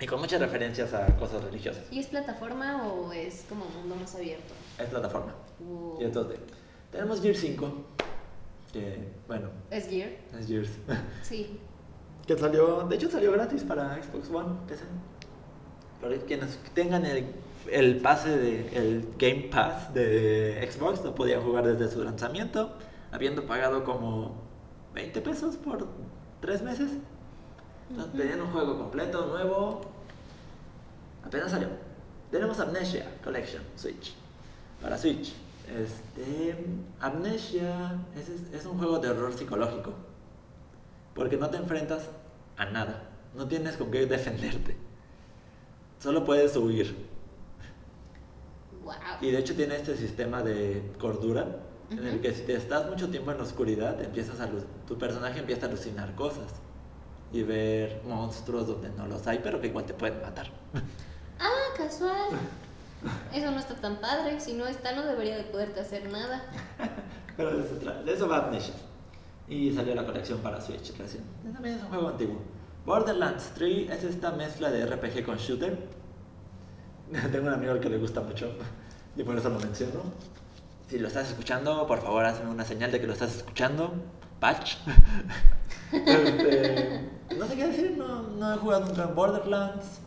[0.00, 1.84] y con muchas referencias a cosas religiosas.
[1.90, 4.54] ¿Y es plataforma o es como mundo más abierto?
[4.78, 5.34] Es plataforma.
[5.60, 5.98] Wow.
[6.00, 6.38] Y entonces,
[6.90, 7.72] tenemos Gear 5,
[8.72, 10.10] que, bueno, ¿Es Gear?
[10.38, 10.70] es Gears.
[11.22, 11.58] Sí.
[12.26, 14.84] que salió, de hecho salió gratis para Xbox One, PC.
[16.00, 17.26] Para quienes tengan el,
[17.70, 22.72] el pase de, el Game Pass de Xbox, lo podían jugar desde su lanzamiento,
[23.12, 24.34] habiendo pagado como
[24.94, 25.86] 20 pesos por
[26.40, 26.90] 3 meses.
[27.90, 29.80] Entonces, tenían un juego completo, nuevo,
[31.24, 31.68] apenas salió.
[32.30, 34.14] Tenemos Amnesia Collection, Switch.
[34.80, 35.34] Para Switch.
[35.78, 36.56] Este,
[37.00, 39.92] Amnesia es, es un juego de horror psicológico.
[41.14, 42.08] Porque no te enfrentas
[42.56, 43.08] a nada.
[43.34, 44.76] No tienes con qué defenderte.
[45.98, 46.96] Solo puedes huir.
[48.82, 48.94] Wow.
[49.20, 51.46] Y de hecho tiene este sistema de cordura
[51.90, 54.48] en el que si te estás mucho tiempo en la oscuridad, empiezas a
[54.86, 56.52] tu personaje empieza a alucinar cosas
[57.32, 60.50] y ver monstruos donde no los hay, pero que igual te pueden matar.
[61.38, 62.38] Ah, casual.
[63.32, 64.40] Eso no está tan padre.
[64.40, 66.44] Si no está, no debería de poderte hacer nada.
[67.36, 68.74] Pero de eso, de eso va Amnesia.
[69.48, 71.24] Y salió la colección para Switch recién.
[71.52, 72.40] También es un juego antiguo.
[72.84, 75.78] Borderlands 3 es esta mezcla de RPG con shooter.
[77.32, 78.52] Tengo un amigo al que le gusta mucho
[79.16, 80.02] y por eso lo menciono.
[80.88, 83.94] Si lo estás escuchando, por favor hazme una señal de que lo estás escuchando.
[84.40, 84.76] Patch.
[85.92, 90.00] Este, no sé qué decir, no, no he jugado nunca en Borderlands.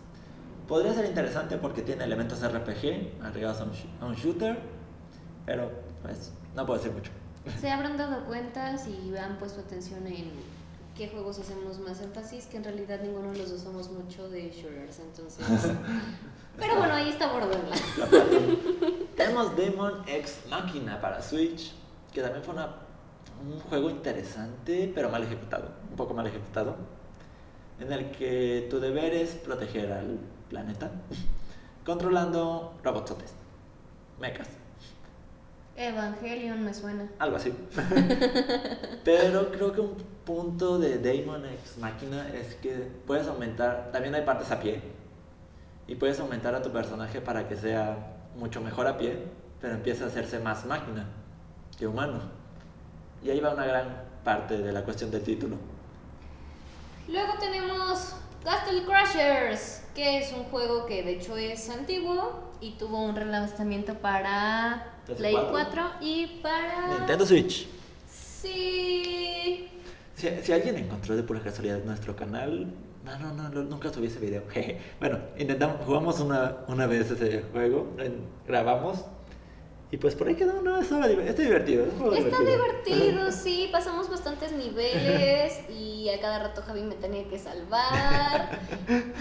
[0.68, 4.58] Podría ser interesante porque tiene elementos RPG agregados a un, sh- a un shooter,
[5.46, 5.70] pero
[6.02, 7.12] pues no puedo decir mucho.
[7.60, 10.32] Se habrán dado cuenta si han puesto atención en
[10.96, 14.50] qué juegos hacemos más énfasis, que en realidad ninguno de los dos somos mucho de
[14.52, 15.46] shooters, entonces...
[16.58, 17.82] Pero bueno, ahí está Borderlands.
[19.18, 21.74] Tenemos Demon X Machina para Switch,
[22.14, 22.76] que también fue una-
[23.44, 26.76] un juego interesante, pero mal ejecutado, un poco mal ejecutado,
[27.80, 30.20] en el que tu deber es proteger al
[30.54, 30.92] planeta,
[31.84, 33.34] controlando robotsotes,
[34.20, 34.48] mechas,
[35.76, 37.10] Evangelion me suena.
[37.18, 37.52] algo así.
[39.04, 44.22] pero creo que un punto de Demon X Machina es que puedes aumentar, también hay
[44.22, 44.80] partes a pie,
[45.88, 49.24] y puedes aumentar a tu personaje para que sea mucho mejor a pie,
[49.60, 51.08] pero empieza a hacerse más máquina
[51.80, 52.20] que humano.
[53.24, 55.58] Y ahí va una gran parte de la cuestión del título.
[57.08, 63.02] Luego tenemos Castle Crashers, que es un juego que de hecho es antiguo y tuvo
[63.02, 65.52] un relanzamiento para Play PS4.
[65.52, 66.98] 4 y para...
[66.98, 67.68] Nintendo Switch.
[68.10, 69.70] Sí.
[70.16, 72.68] Si, si alguien encontró de pura casualidad nuestro canal,
[73.06, 74.44] no, no, no, nunca subí ese video.
[74.50, 74.80] jeje.
[75.00, 77.96] bueno, intentamos, jugamos una, una vez ese juego,
[78.46, 79.06] grabamos,
[79.94, 81.86] y pues por ahí quedó, no, div- está divertido.
[81.86, 87.38] es Está divertido, sí, pasamos bastantes niveles y a cada rato Javi me tenía que
[87.38, 88.60] salvar.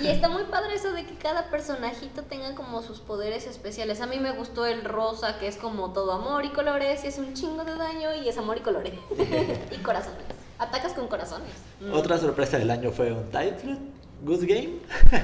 [0.02, 4.00] Y está muy padre eso de que cada personajito tenga como sus poderes especiales.
[4.00, 7.18] A mí me gustó el rosa, que es como todo amor y colores, y es
[7.18, 8.94] un chingo de daño y es amor y colores.
[9.70, 10.24] y corazones.
[10.58, 11.52] Atacas con corazones.
[11.82, 11.92] Mm.
[11.92, 13.76] Otra sorpresa del año fue un title,
[14.22, 14.78] Goose Game,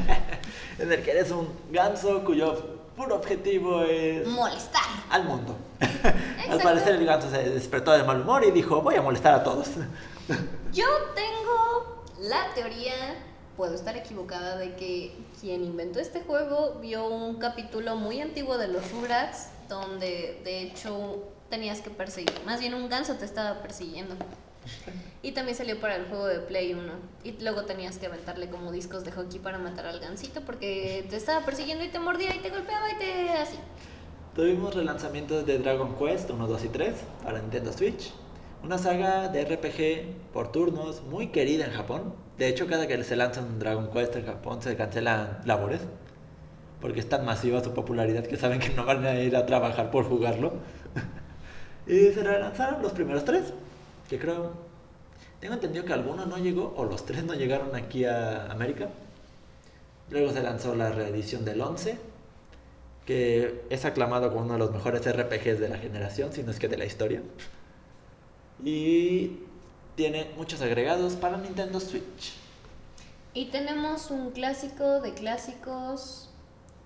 [0.78, 4.82] en el que eres un ganso cuyo puro objetivo es Molestar.
[5.10, 5.56] Al mundo.
[6.50, 9.42] Al parecer el ganso se despertó de mal humor y dijo, voy a molestar a
[9.42, 9.68] todos.
[10.72, 12.94] Yo tengo la teoría,
[13.56, 18.68] puedo estar equivocada, de que quien inventó este juego vio un capítulo muy antiguo de
[18.68, 24.14] los Rugrats, donde de hecho tenías que perseguir, más bien un ganso te estaba persiguiendo.
[25.20, 26.92] Y también salió para el juego de Play 1.
[27.24, 31.16] Y luego tenías que aventarle como discos de hockey para matar al gansito porque te
[31.16, 33.58] estaba persiguiendo y te mordía y te golpeaba y te así.
[34.38, 38.12] Tuvimos relanzamientos de Dragon Quest 1, 2 y 3 para Nintendo Switch.
[38.62, 42.14] Una saga de RPG por turnos muy querida en Japón.
[42.36, 45.80] De hecho, cada que se lanza un Dragon Quest en Japón se cancelan labores.
[46.80, 49.90] Porque es tan masiva su popularidad que saben que no van a ir a trabajar
[49.90, 50.52] por jugarlo.
[51.88, 53.52] y se relanzaron los primeros tres.
[54.08, 54.52] Que creo.
[55.40, 58.88] Tengo entendido que alguno no llegó, o los tres no llegaron aquí a América.
[60.10, 61.98] Luego se lanzó la reedición del 11,
[63.08, 66.58] que es aclamado como uno de los mejores RPGs de la generación, si no es
[66.58, 67.22] que de la historia.
[68.62, 69.38] Y
[69.94, 72.34] tiene muchos agregados para Nintendo Switch.
[73.32, 76.28] Y tenemos un clásico de clásicos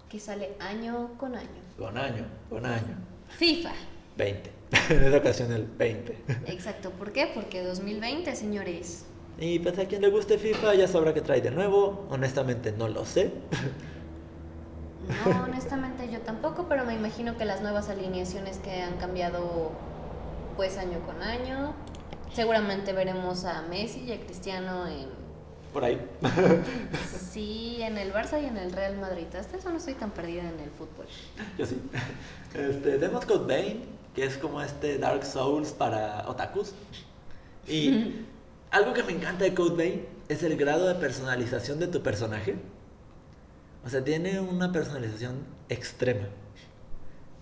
[0.08, 1.60] que sale año con año.
[1.76, 2.98] Con año, con año.
[3.36, 3.72] FIFA.
[4.16, 4.50] 20.
[4.90, 6.18] en esta ocasión el 20.
[6.46, 7.32] Exacto, ¿por qué?
[7.34, 9.06] Porque 2020, señores.
[9.40, 12.06] Y pues a quien le guste FIFA ya sabrá que trae de nuevo.
[12.10, 13.32] Honestamente no lo sé.
[15.08, 19.72] No, honestamente yo tampoco, pero me imagino que las nuevas alineaciones que han cambiado
[20.56, 21.74] pues año con año.
[22.32, 25.08] Seguramente veremos a Messi y a Cristiano en
[25.72, 26.00] Por ahí.
[27.30, 29.26] sí, en el Barça y en el Real Madrid.
[29.38, 31.06] Hasta eso no estoy tan perdida en el fútbol.
[31.58, 31.80] Yo sí.
[32.54, 33.84] Este, tenemos Code Vein,
[34.14, 36.74] que es como este Dark Souls para otakus.
[37.66, 38.24] Y
[38.70, 42.56] algo que me encanta de Code Vein es el grado de personalización de tu personaje.
[43.84, 46.28] O sea, tiene una personalización extrema.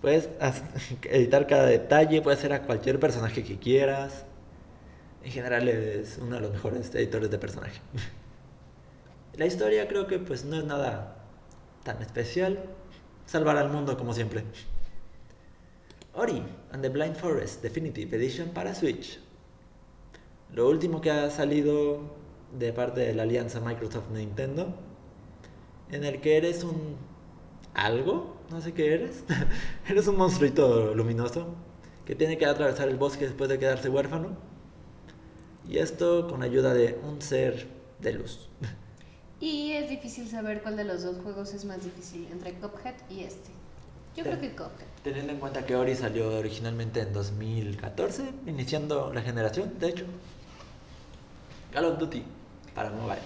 [0.01, 0.29] Puedes
[1.03, 4.25] editar cada detalle, puedes hacer a cualquier personaje que quieras.
[5.23, 7.79] En general es uno de los mejores editores de personaje.
[9.37, 11.17] La historia creo que pues no es nada
[11.83, 12.59] tan especial,
[13.25, 14.43] salvar al mundo como siempre.
[16.13, 19.19] Ori and the Blind Forest Definitive Edition para Switch.
[20.51, 22.01] Lo último que ha salido
[22.57, 24.75] de parte de la alianza Microsoft-Nintendo,
[25.91, 26.95] en el que eres un
[27.73, 29.23] algo, no sé qué eres,
[29.87, 31.55] eres un monstruito luminoso
[32.05, 34.29] que tiene que atravesar el bosque después de quedarse huérfano.
[35.67, 37.67] Y esto con ayuda de un ser
[37.99, 38.49] de luz.
[39.39, 43.21] Y es difícil saber cuál de los dos juegos es más difícil, entre Cuphead y
[43.21, 43.49] este.
[44.15, 44.87] Yo creo que Cuphead.
[45.03, 50.05] Teniendo en cuenta que Ori salió originalmente en 2014, iniciando la generación, de hecho.
[51.71, 52.23] Call of Duty
[52.75, 53.21] para mobile.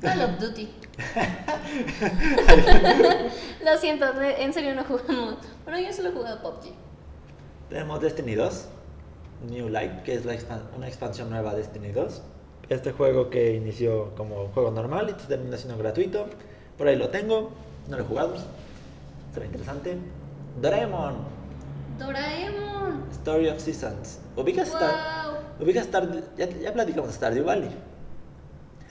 [0.00, 0.64] Call of Duty.
[3.64, 5.34] Lo siento, en serio no jugamos.
[5.64, 6.72] Bueno, yo solo he jugado PUBG.
[7.68, 8.68] Tenemos Destiny 2,
[9.50, 10.38] New Light, que es la
[10.74, 12.22] una expansión nueva de Destiny 2.
[12.70, 16.28] Este juego que inició como juego normal y termina siendo gratuito.
[16.78, 17.50] Por ahí lo tengo,
[17.88, 18.36] no lo he jugado.
[19.34, 19.98] Será interesante.
[20.62, 21.16] Doraemon,
[21.98, 23.04] Doraemon.
[23.12, 24.20] Story of Seasons.
[24.34, 25.26] ¿Ubicas Star?
[25.26, 25.34] Wow.
[25.66, 26.08] ¿Ubicas Star?
[26.38, 27.68] Ya, ya platicamos de Stardew Valley.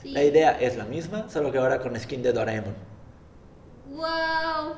[0.02, 0.10] Sí.
[0.10, 2.74] La idea es la misma, solo que ahora con skin de Doraemon.
[3.90, 4.74] Wow.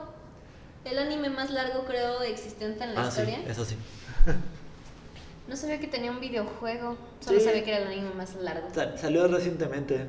[0.85, 3.51] El anime más largo creo existente en la Ah, sí, historia.
[3.51, 3.77] eso sí.
[5.49, 6.97] No sabía que tenía un videojuego.
[7.19, 7.45] Solo Sí.
[7.47, 8.69] sabía que era el anime más largo.
[8.73, 10.07] Sal- salió recientemente.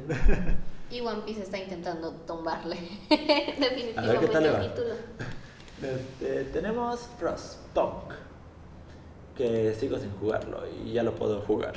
[0.92, 2.76] Y One Piece está intentando tumbarle.
[3.10, 4.62] A ver qué Definitivamente tal le va.
[5.82, 8.12] Este, tenemos Frostpunk,
[9.36, 11.74] que sigo sin jugarlo y ya lo puedo jugar.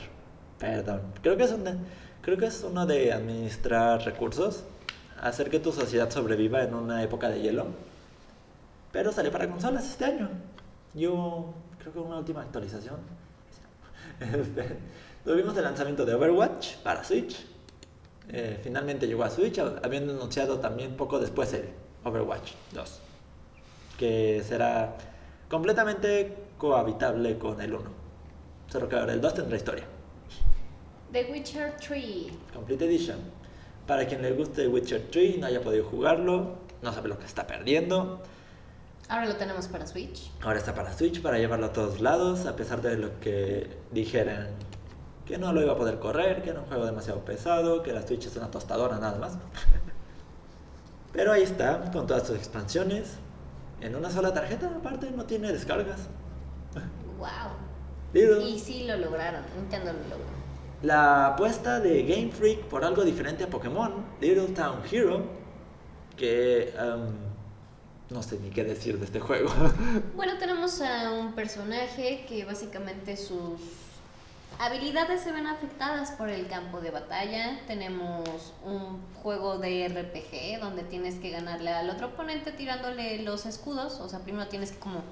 [0.59, 1.03] Perdón.
[1.23, 1.77] Creo que es una,
[2.23, 4.65] creo que es uno de administrar recursos,
[5.21, 7.67] hacer que tu sociedad sobreviva en una época de hielo.
[8.93, 10.29] Pero salió para consolas este año.
[10.95, 12.97] Yo creo que una última actualización.
[15.25, 17.45] Tuvimos el lanzamiento de Overwatch para Switch.
[18.29, 21.69] Eh, finalmente llegó a Switch, habiendo anunciado también poco después el
[22.05, 23.01] Overwatch 2
[23.99, 24.97] que será
[25.49, 27.91] completamente cohabitable con el 1.
[28.69, 29.85] Solo que ahora el 2 tendrá historia.
[31.15, 32.27] The Witcher 3.
[32.53, 33.19] Complete Edition.
[33.87, 37.25] Para quien le guste Witcher 3 y no haya podido jugarlo, no sabe lo que
[37.25, 38.21] está perdiendo.
[39.09, 40.33] Ahora lo tenemos para Switch.
[40.43, 44.49] Ahora está para Switch, para llevarlo a todos lados, a pesar de lo que dijeran
[45.25, 48.05] que no lo iba a poder correr, que era un juego demasiado pesado, que la
[48.05, 49.39] Switch es una tostadora nada más.
[51.13, 53.19] Pero ahí está, con todas sus expansiones,
[53.81, 56.09] en una sola tarjeta, aparte no tiene descargas.
[57.19, 58.43] Wow.
[58.43, 59.45] Y sí lo lograron.
[59.57, 60.34] Nintendo lo logró.
[60.85, 65.25] La apuesta de Game Freak por algo diferente a Pokémon, Little Town Hero,
[66.15, 67.07] que em,
[68.11, 69.49] no sé ni qué decir de este juego.
[70.15, 73.63] Bueno, tenemos a un personaje que básicamente sus
[74.59, 77.63] habilidades se ven afectadas por el campo de batalla.
[77.67, 84.01] Tenemos un juego de RPG donde tienes que ganarle al otro oponente tirándole los escudos.
[84.01, 85.03] O sea, primero tienes que como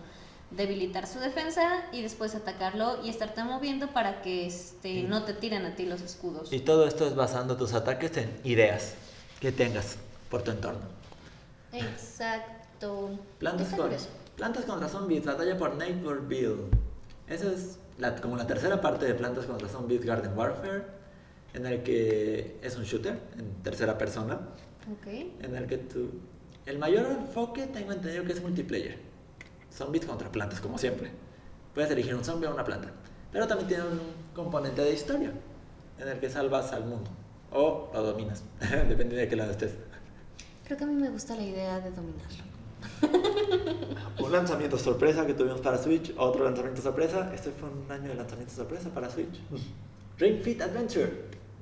[0.57, 5.65] debilitar su defensa y después atacarlo y estarte moviendo para que este, no te tiren
[5.65, 6.53] a ti los escudos.
[6.53, 8.95] y todo esto es basando tus ataques en ideas
[9.41, 9.97] que tengas
[10.31, 10.81] por tu entorno.
[11.73, 13.19] Exacto.
[13.39, 13.91] Plantas con,
[14.37, 16.67] plantas contra zombies, batalla por Neighborville.
[17.29, 20.83] Esa es la- como la tercera parte de Plantas contra Zombies Garden Warfare,
[21.55, 24.41] en el que es un shooter en tercera persona.
[24.93, 25.07] Ok.
[25.07, 26.11] en el que tú...
[26.67, 28.99] El mayor enfoque tengo entendido que es multiplayer.
[29.73, 31.11] Zombies contra plantas, como siempre.
[31.75, 32.91] Puedes elegir un zombie o una planta.
[33.33, 34.01] Pero también tiene un
[34.35, 35.33] componente de historia,
[35.99, 37.11] en el que salvas al mundo.
[37.51, 39.73] O lo dominas, dependiendo de qué lado estés.
[40.65, 42.45] Creo que a mí me gusta la idea de dominarlo.
[44.23, 47.33] Un lanzamiento sorpresa que tuvimos para Switch, otro lanzamiento sorpresa.
[47.35, 49.41] Este fue un año de lanzamiento sorpresa para Switch.
[50.19, 51.11] Ring Fit Adventure,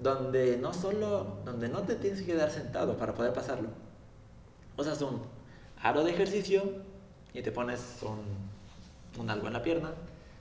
[0.00, 3.68] donde no solo, donde no te tienes que quedar sentado para poder pasarlo.
[4.76, 5.22] Usas un
[5.82, 6.89] aro de ejercicio
[7.34, 9.90] y te pones un, un algo en la pierna.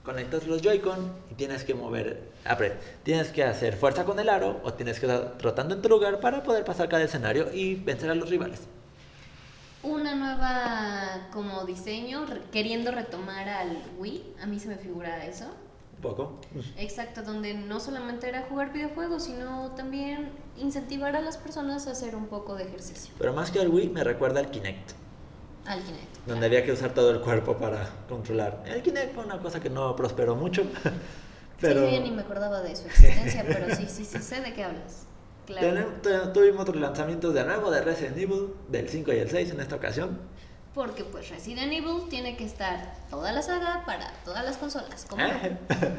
[0.04, 4.60] Conectas los Joy-Con y tienes que mover, apre- tienes que hacer fuerza con el aro
[4.64, 8.10] o tienes que estar trotando en tu lugar para poder pasar cada escenario y vencer
[8.10, 8.60] a los rivales.
[9.82, 15.44] Una nueva como diseño, re- queriendo retomar al Wii, a mí se me figura eso.
[15.96, 16.40] Un poco.
[16.78, 22.16] Exacto, donde no solamente era jugar videojuegos, sino también incentivar a las personas a hacer
[22.16, 23.12] un poco de ejercicio.
[23.18, 24.92] Pero más que al Wii me recuerda al Kinect.
[25.66, 26.26] Al Kinect.
[26.26, 28.62] donde había que usar todo el cuerpo para controlar.
[28.66, 30.62] El Kinect fue una cosa que no prosperó mucho,
[31.60, 34.52] pero Sí, yo ni me acordaba de su existencia, pero sí, sí, sí, sé de
[34.54, 35.06] qué hablas.
[35.46, 35.86] Claro.
[36.32, 39.76] Tuvimos otros lanzamientos de nuevo de Resident Evil, del 5 y el 6 en esta
[39.76, 40.18] ocasión.
[40.74, 45.06] Porque pues Resident Evil tiene que estar toda la saga para todas las consolas.
[45.08, 45.22] ¿cómo?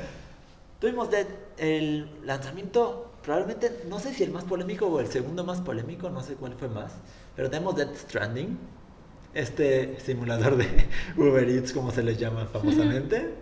[0.80, 5.62] Tuvimos de, el lanzamiento, probablemente, no sé si el más polémico o el segundo más
[5.62, 6.93] polémico, no sé cuál fue más,
[7.36, 8.57] pero tenemos Dead Stranding,
[9.34, 10.68] este simulador de
[11.18, 13.34] Uber Eats, como se les llama famosamente.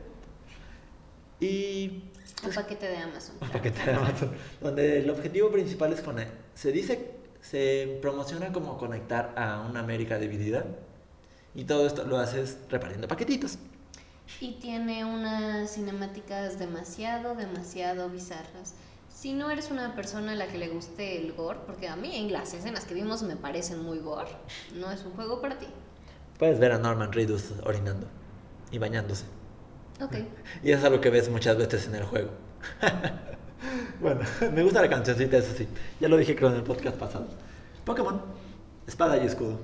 [1.39, 2.03] Y
[2.45, 3.35] Un paquete de Amazon.
[3.41, 4.31] un paquete de Amazon,
[4.61, 6.35] donde el objetivo principal es conectar.
[6.53, 7.11] Se dice,
[7.41, 10.65] se promociona como conectar a una América dividida.
[11.55, 13.57] Y todo esto lo haces repartiendo paquetitos.
[14.39, 18.75] Y tiene unas cinemáticas demasiado, demasiado bizarras.
[19.19, 22.15] Si no eres una persona a la que le guste el gore, porque a mí
[22.15, 24.31] en las escenas que vimos me parecen muy gore,
[24.75, 25.67] no es un juego para ti.
[26.37, 28.07] Puedes ver a Norman Reedus orinando
[28.71, 29.25] y bañándose.
[30.01, 30.13] Ok.
[30.63, 32.29] Y eso es algo que ves muchas veces en el juego.
[34.01, 34.21] bueno,
[34.53, 35.67] me gusta la cancioncita, eso sí.
[35.99, 37.27] Ya lo dije creo en el podcast pasado.
[37.83, 38.21] Pokémon,
[38.87, 39.59] Espada y Escudo.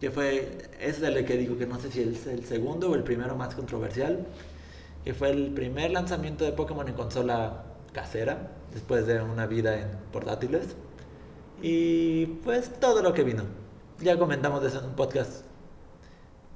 [0.00, 3.02] Que fue, es el que digo que no sé si es el segundo o el
[3.02, 4.24] primero más controversial.
[5.04, 9.88] Que fue el primer lanzamiento de Pokémon en consola casera, después de una vida en
[10.12, 10.68] portátiles.
[11.60, 13.44] Y pues todo lo que vino.
[14.00, 15.44] Ya comentamos eso en un podcast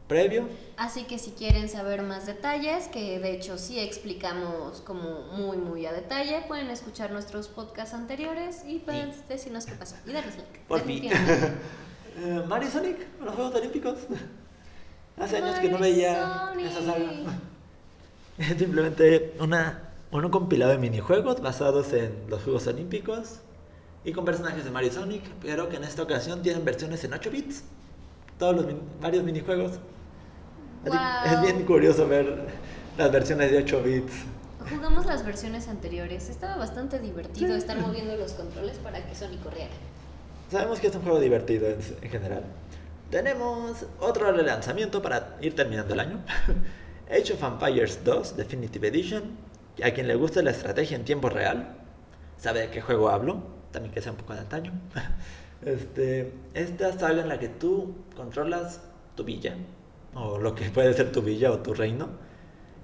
[0.09, 0.49] previo.
[0.77, 5.87] Así que si quieren saber más detalles, que de hecho sí explicamos como muy muy
[5.87, 9.97] a detalle, pueden escuchar nuestros podcasts anteriores y pueden decirnos qué pasó.
[10.07, 10.61] Y darles like.
[10.69, 11.11] Por fin.
[12.19, 13.99] Eh, Mario Sonic, los Juegos Olímpicos.
[15.19, 16.67] Hace años que no Mario veía Sonic.
[16.67, 17.11] esa saga.
[18.59, 23.41] Simplemente una, un compilado de minijuegos basados en los Juegos Olímpicos
[24.05, 27.31] y con personajes de Mario Sonic, pero que en esta ocasión tienen versiones en 8
[27.31, 27.65] bits.
[28.39, 29.73] Todos los min- varios minijuegos.
[30.85, 31.27] Guau.
[31.27, 32.47] Es bien curioso ver
[32.97, 34.13] las versiones de 8 bits.
[34.71, 39.71] Jugamos las versiones anteriores, estaba bastante divertido estar moviendo los controles para que Sonic corriera.
[40.51, 42.43] Sabemos que es un juego divertido en, en general.
[43.11, 46.19] Tenemos otro relanzamiento para ir terminando el año.
[47.11, 49.37] Age of Empires 2 Definitive Edition.
[49.85, 51.77] A quien le guste la estrategia en tiempo real,
[52.39, 53.43] sabe de qué juego hablo.
[53.73, 54.73] También que sea un poco de antaño.
[55.65, 58.83] Este, esta saga en la que tú controlas
[59.17, 59.57] tu villa,
[60.15, 62.11] o lo que puede ser tu villa o tu reino,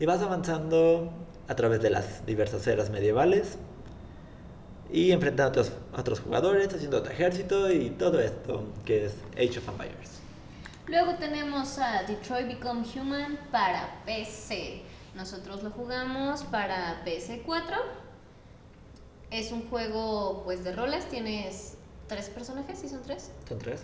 [0.00, 1.12] y vas avanzando
[1.48, 3.58] a través de las diversas eras medievales
[4.90, 9.14] y enfrentando a otros, a otros jugadores, haciendo tu ejército y todo esto que es
[9.34, 10.20] Age of Empires.
[10.86, 14.82] Luego tenemos a Detroit Become Human para PC.
[15.14, 17.76] Nosotros lo jugamos para PS4.
[19.30, 23.30] Es un juego pues de roles, tienes tres personajes, ¿sí son tres?
[23.48, 23.82] ¿Son tres?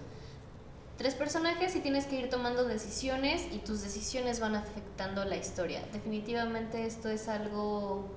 [0.96, 5.80] Tres personajes y tienes que ir tomando decisiones y tus decisiones van afectando la historia.
[5.92, 8.08] Definitivamente esto es algo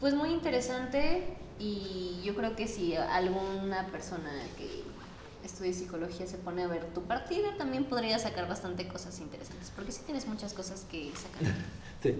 [0.00, 4.87] pues muy interesante y yo creo que si alguna persona que
[5.58, 9.90] estudie psicología se pone a ver tu partida también podría sacar bastante cosas interesantes porque
[9.90, 11.54] sí tienes muchas cosas que sacar.
[12.00, 12.14] Sí.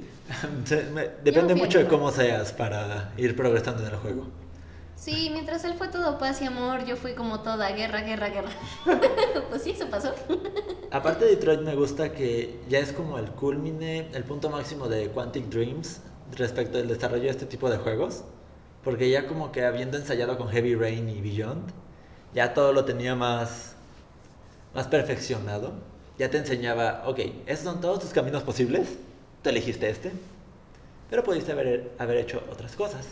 [1.22, 4.26] Depende mucho de cómo seas para ir progresando en el juego.
[4.96, 8.50] Sí, mientras él fue todo paz y amor, yo fui como toda guerra, guerra, guerra.
[9.50, 10.12] pues sí, eso pasó.
[10.90, 15.10] Aparte de Detroit me gusta que ya es como el culmine, el punto máximo de
[15.10, 16.00] Quantic Dreams
[16.36, 18.24] respecto al desarrollo de este tipo de juegos.
[18.82, 21.72] Porque ya como que habiendo ensayado con Heavy Rain y Beyond,
[22.34, 23.74] ya todo lo tenía más,
[24.74, 25.72] más perfeccionado.
[26.18, 28.98] Ya te enseñaba, ok, esos son todos tus caminos posibles,
[29.42, 30.12] tú elegiste este,
[31.08, 33.06] pero pudiste haber, haber hecho otras cosas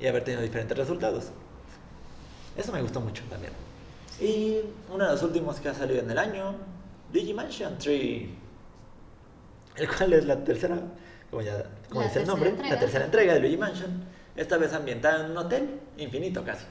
[0.00, 1.30] y haber tenido diferentes resultados.
[2.56, 3.52] Eso me gustó mucho también.
[4.20, 4.60] Y
[4.92, 6.54] uno de los últimos que ha salido en el año,
[7.12, 8.28] Digimansion 3,
[9.76, 10.78] el cual es la tercera,
[11.30, 12.74] como ya como dice el nombre, entrega.
[12.74, 14.04] la tercera entrega de Luigi Mansion,
[14.36, 16.64] esta vez ambientada en un hotel infinito casi.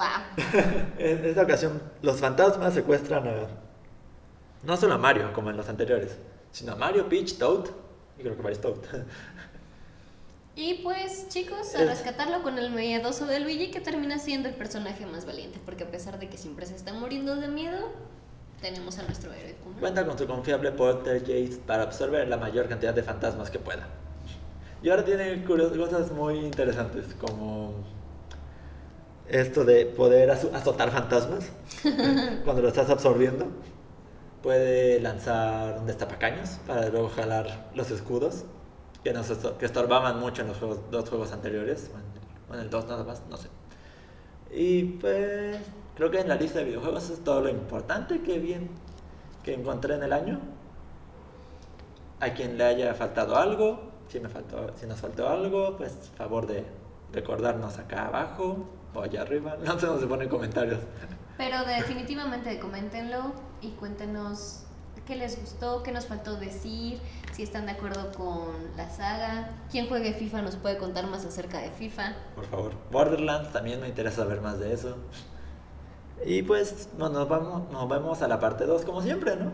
[0.00, 0.44] Wow.
[0.98, 3.32] En esta ocasión, los fantasmas secuestran a.
[4.62, 6.16] No solo a Mario, como en los anteriores,
[6.52, 7.66] sino a Mario, Peach, Toad.
[8.18, 8.76] Y creo que varios Toad.
[10.56, 14.54] Y pues, chicos, a Es- rescatarlo con el miedoso de Luigi, que termina siendo el
[14.54, 17.78] personaje más valiente, porque a pesar de que siempre se está muriendo de miedo,
[18.60, 19.78] tenemos a nuestro héroe común.
[19.80, 23.86] Cuenta con su confiable poltergeist para absorber la mayor cantidad de fantasmas que pueda.
[24.82, 27.72] Y ahora tiene cosas muy interesantes, como
[29.30, 31.50] esto de poder azotar fantasmas
[32.44, 33.46] cuando lo estás absorbiendo.
[34.42, 38.44] Puede lanzar un destapacaños para luego jalar los escudos,
[39.04, 41.90] que, nos que estorbaban mucho en los juegos, dos juegos anteriores,
[42.50, 43.48] o en el 2 nada más, no sé.
[44.50, 45.58] Y pues
[45.94, 48.70] creo que en la lista de videojuegos es todo lo importante que bien
[49.44, 50.40] que encontré en el año.
[52.20, 56.46] A quien le haya faltado algo, si me faltó, si nos faltó algo, pues favor
[56.46, 56.64] de
[57.12, 60.80] recordarnos acá abajo o allá arriba, no sé dónde se ponen comentarios.
[61.36, 63.32] Pero definitivamente coméntenlo
[63.62, 64.64] y cuéntenos
[65.06, 67.00] qué les gustó, qué nos faltó decir,
[67.32, 69.50] si están de acuerdo con la saga.
[69.70, 72.14] Quien juegue FIFA nos puede contar más acerca de FIFA.
[72.34, 72.72] Por favor.
[72.92, 74.96] Borderlands, también me interesa saber más de eso.
[76.24, 79.50] Y pues, bueno, nos vamos, nos vemos a la parte 2 como siempre, ¿no?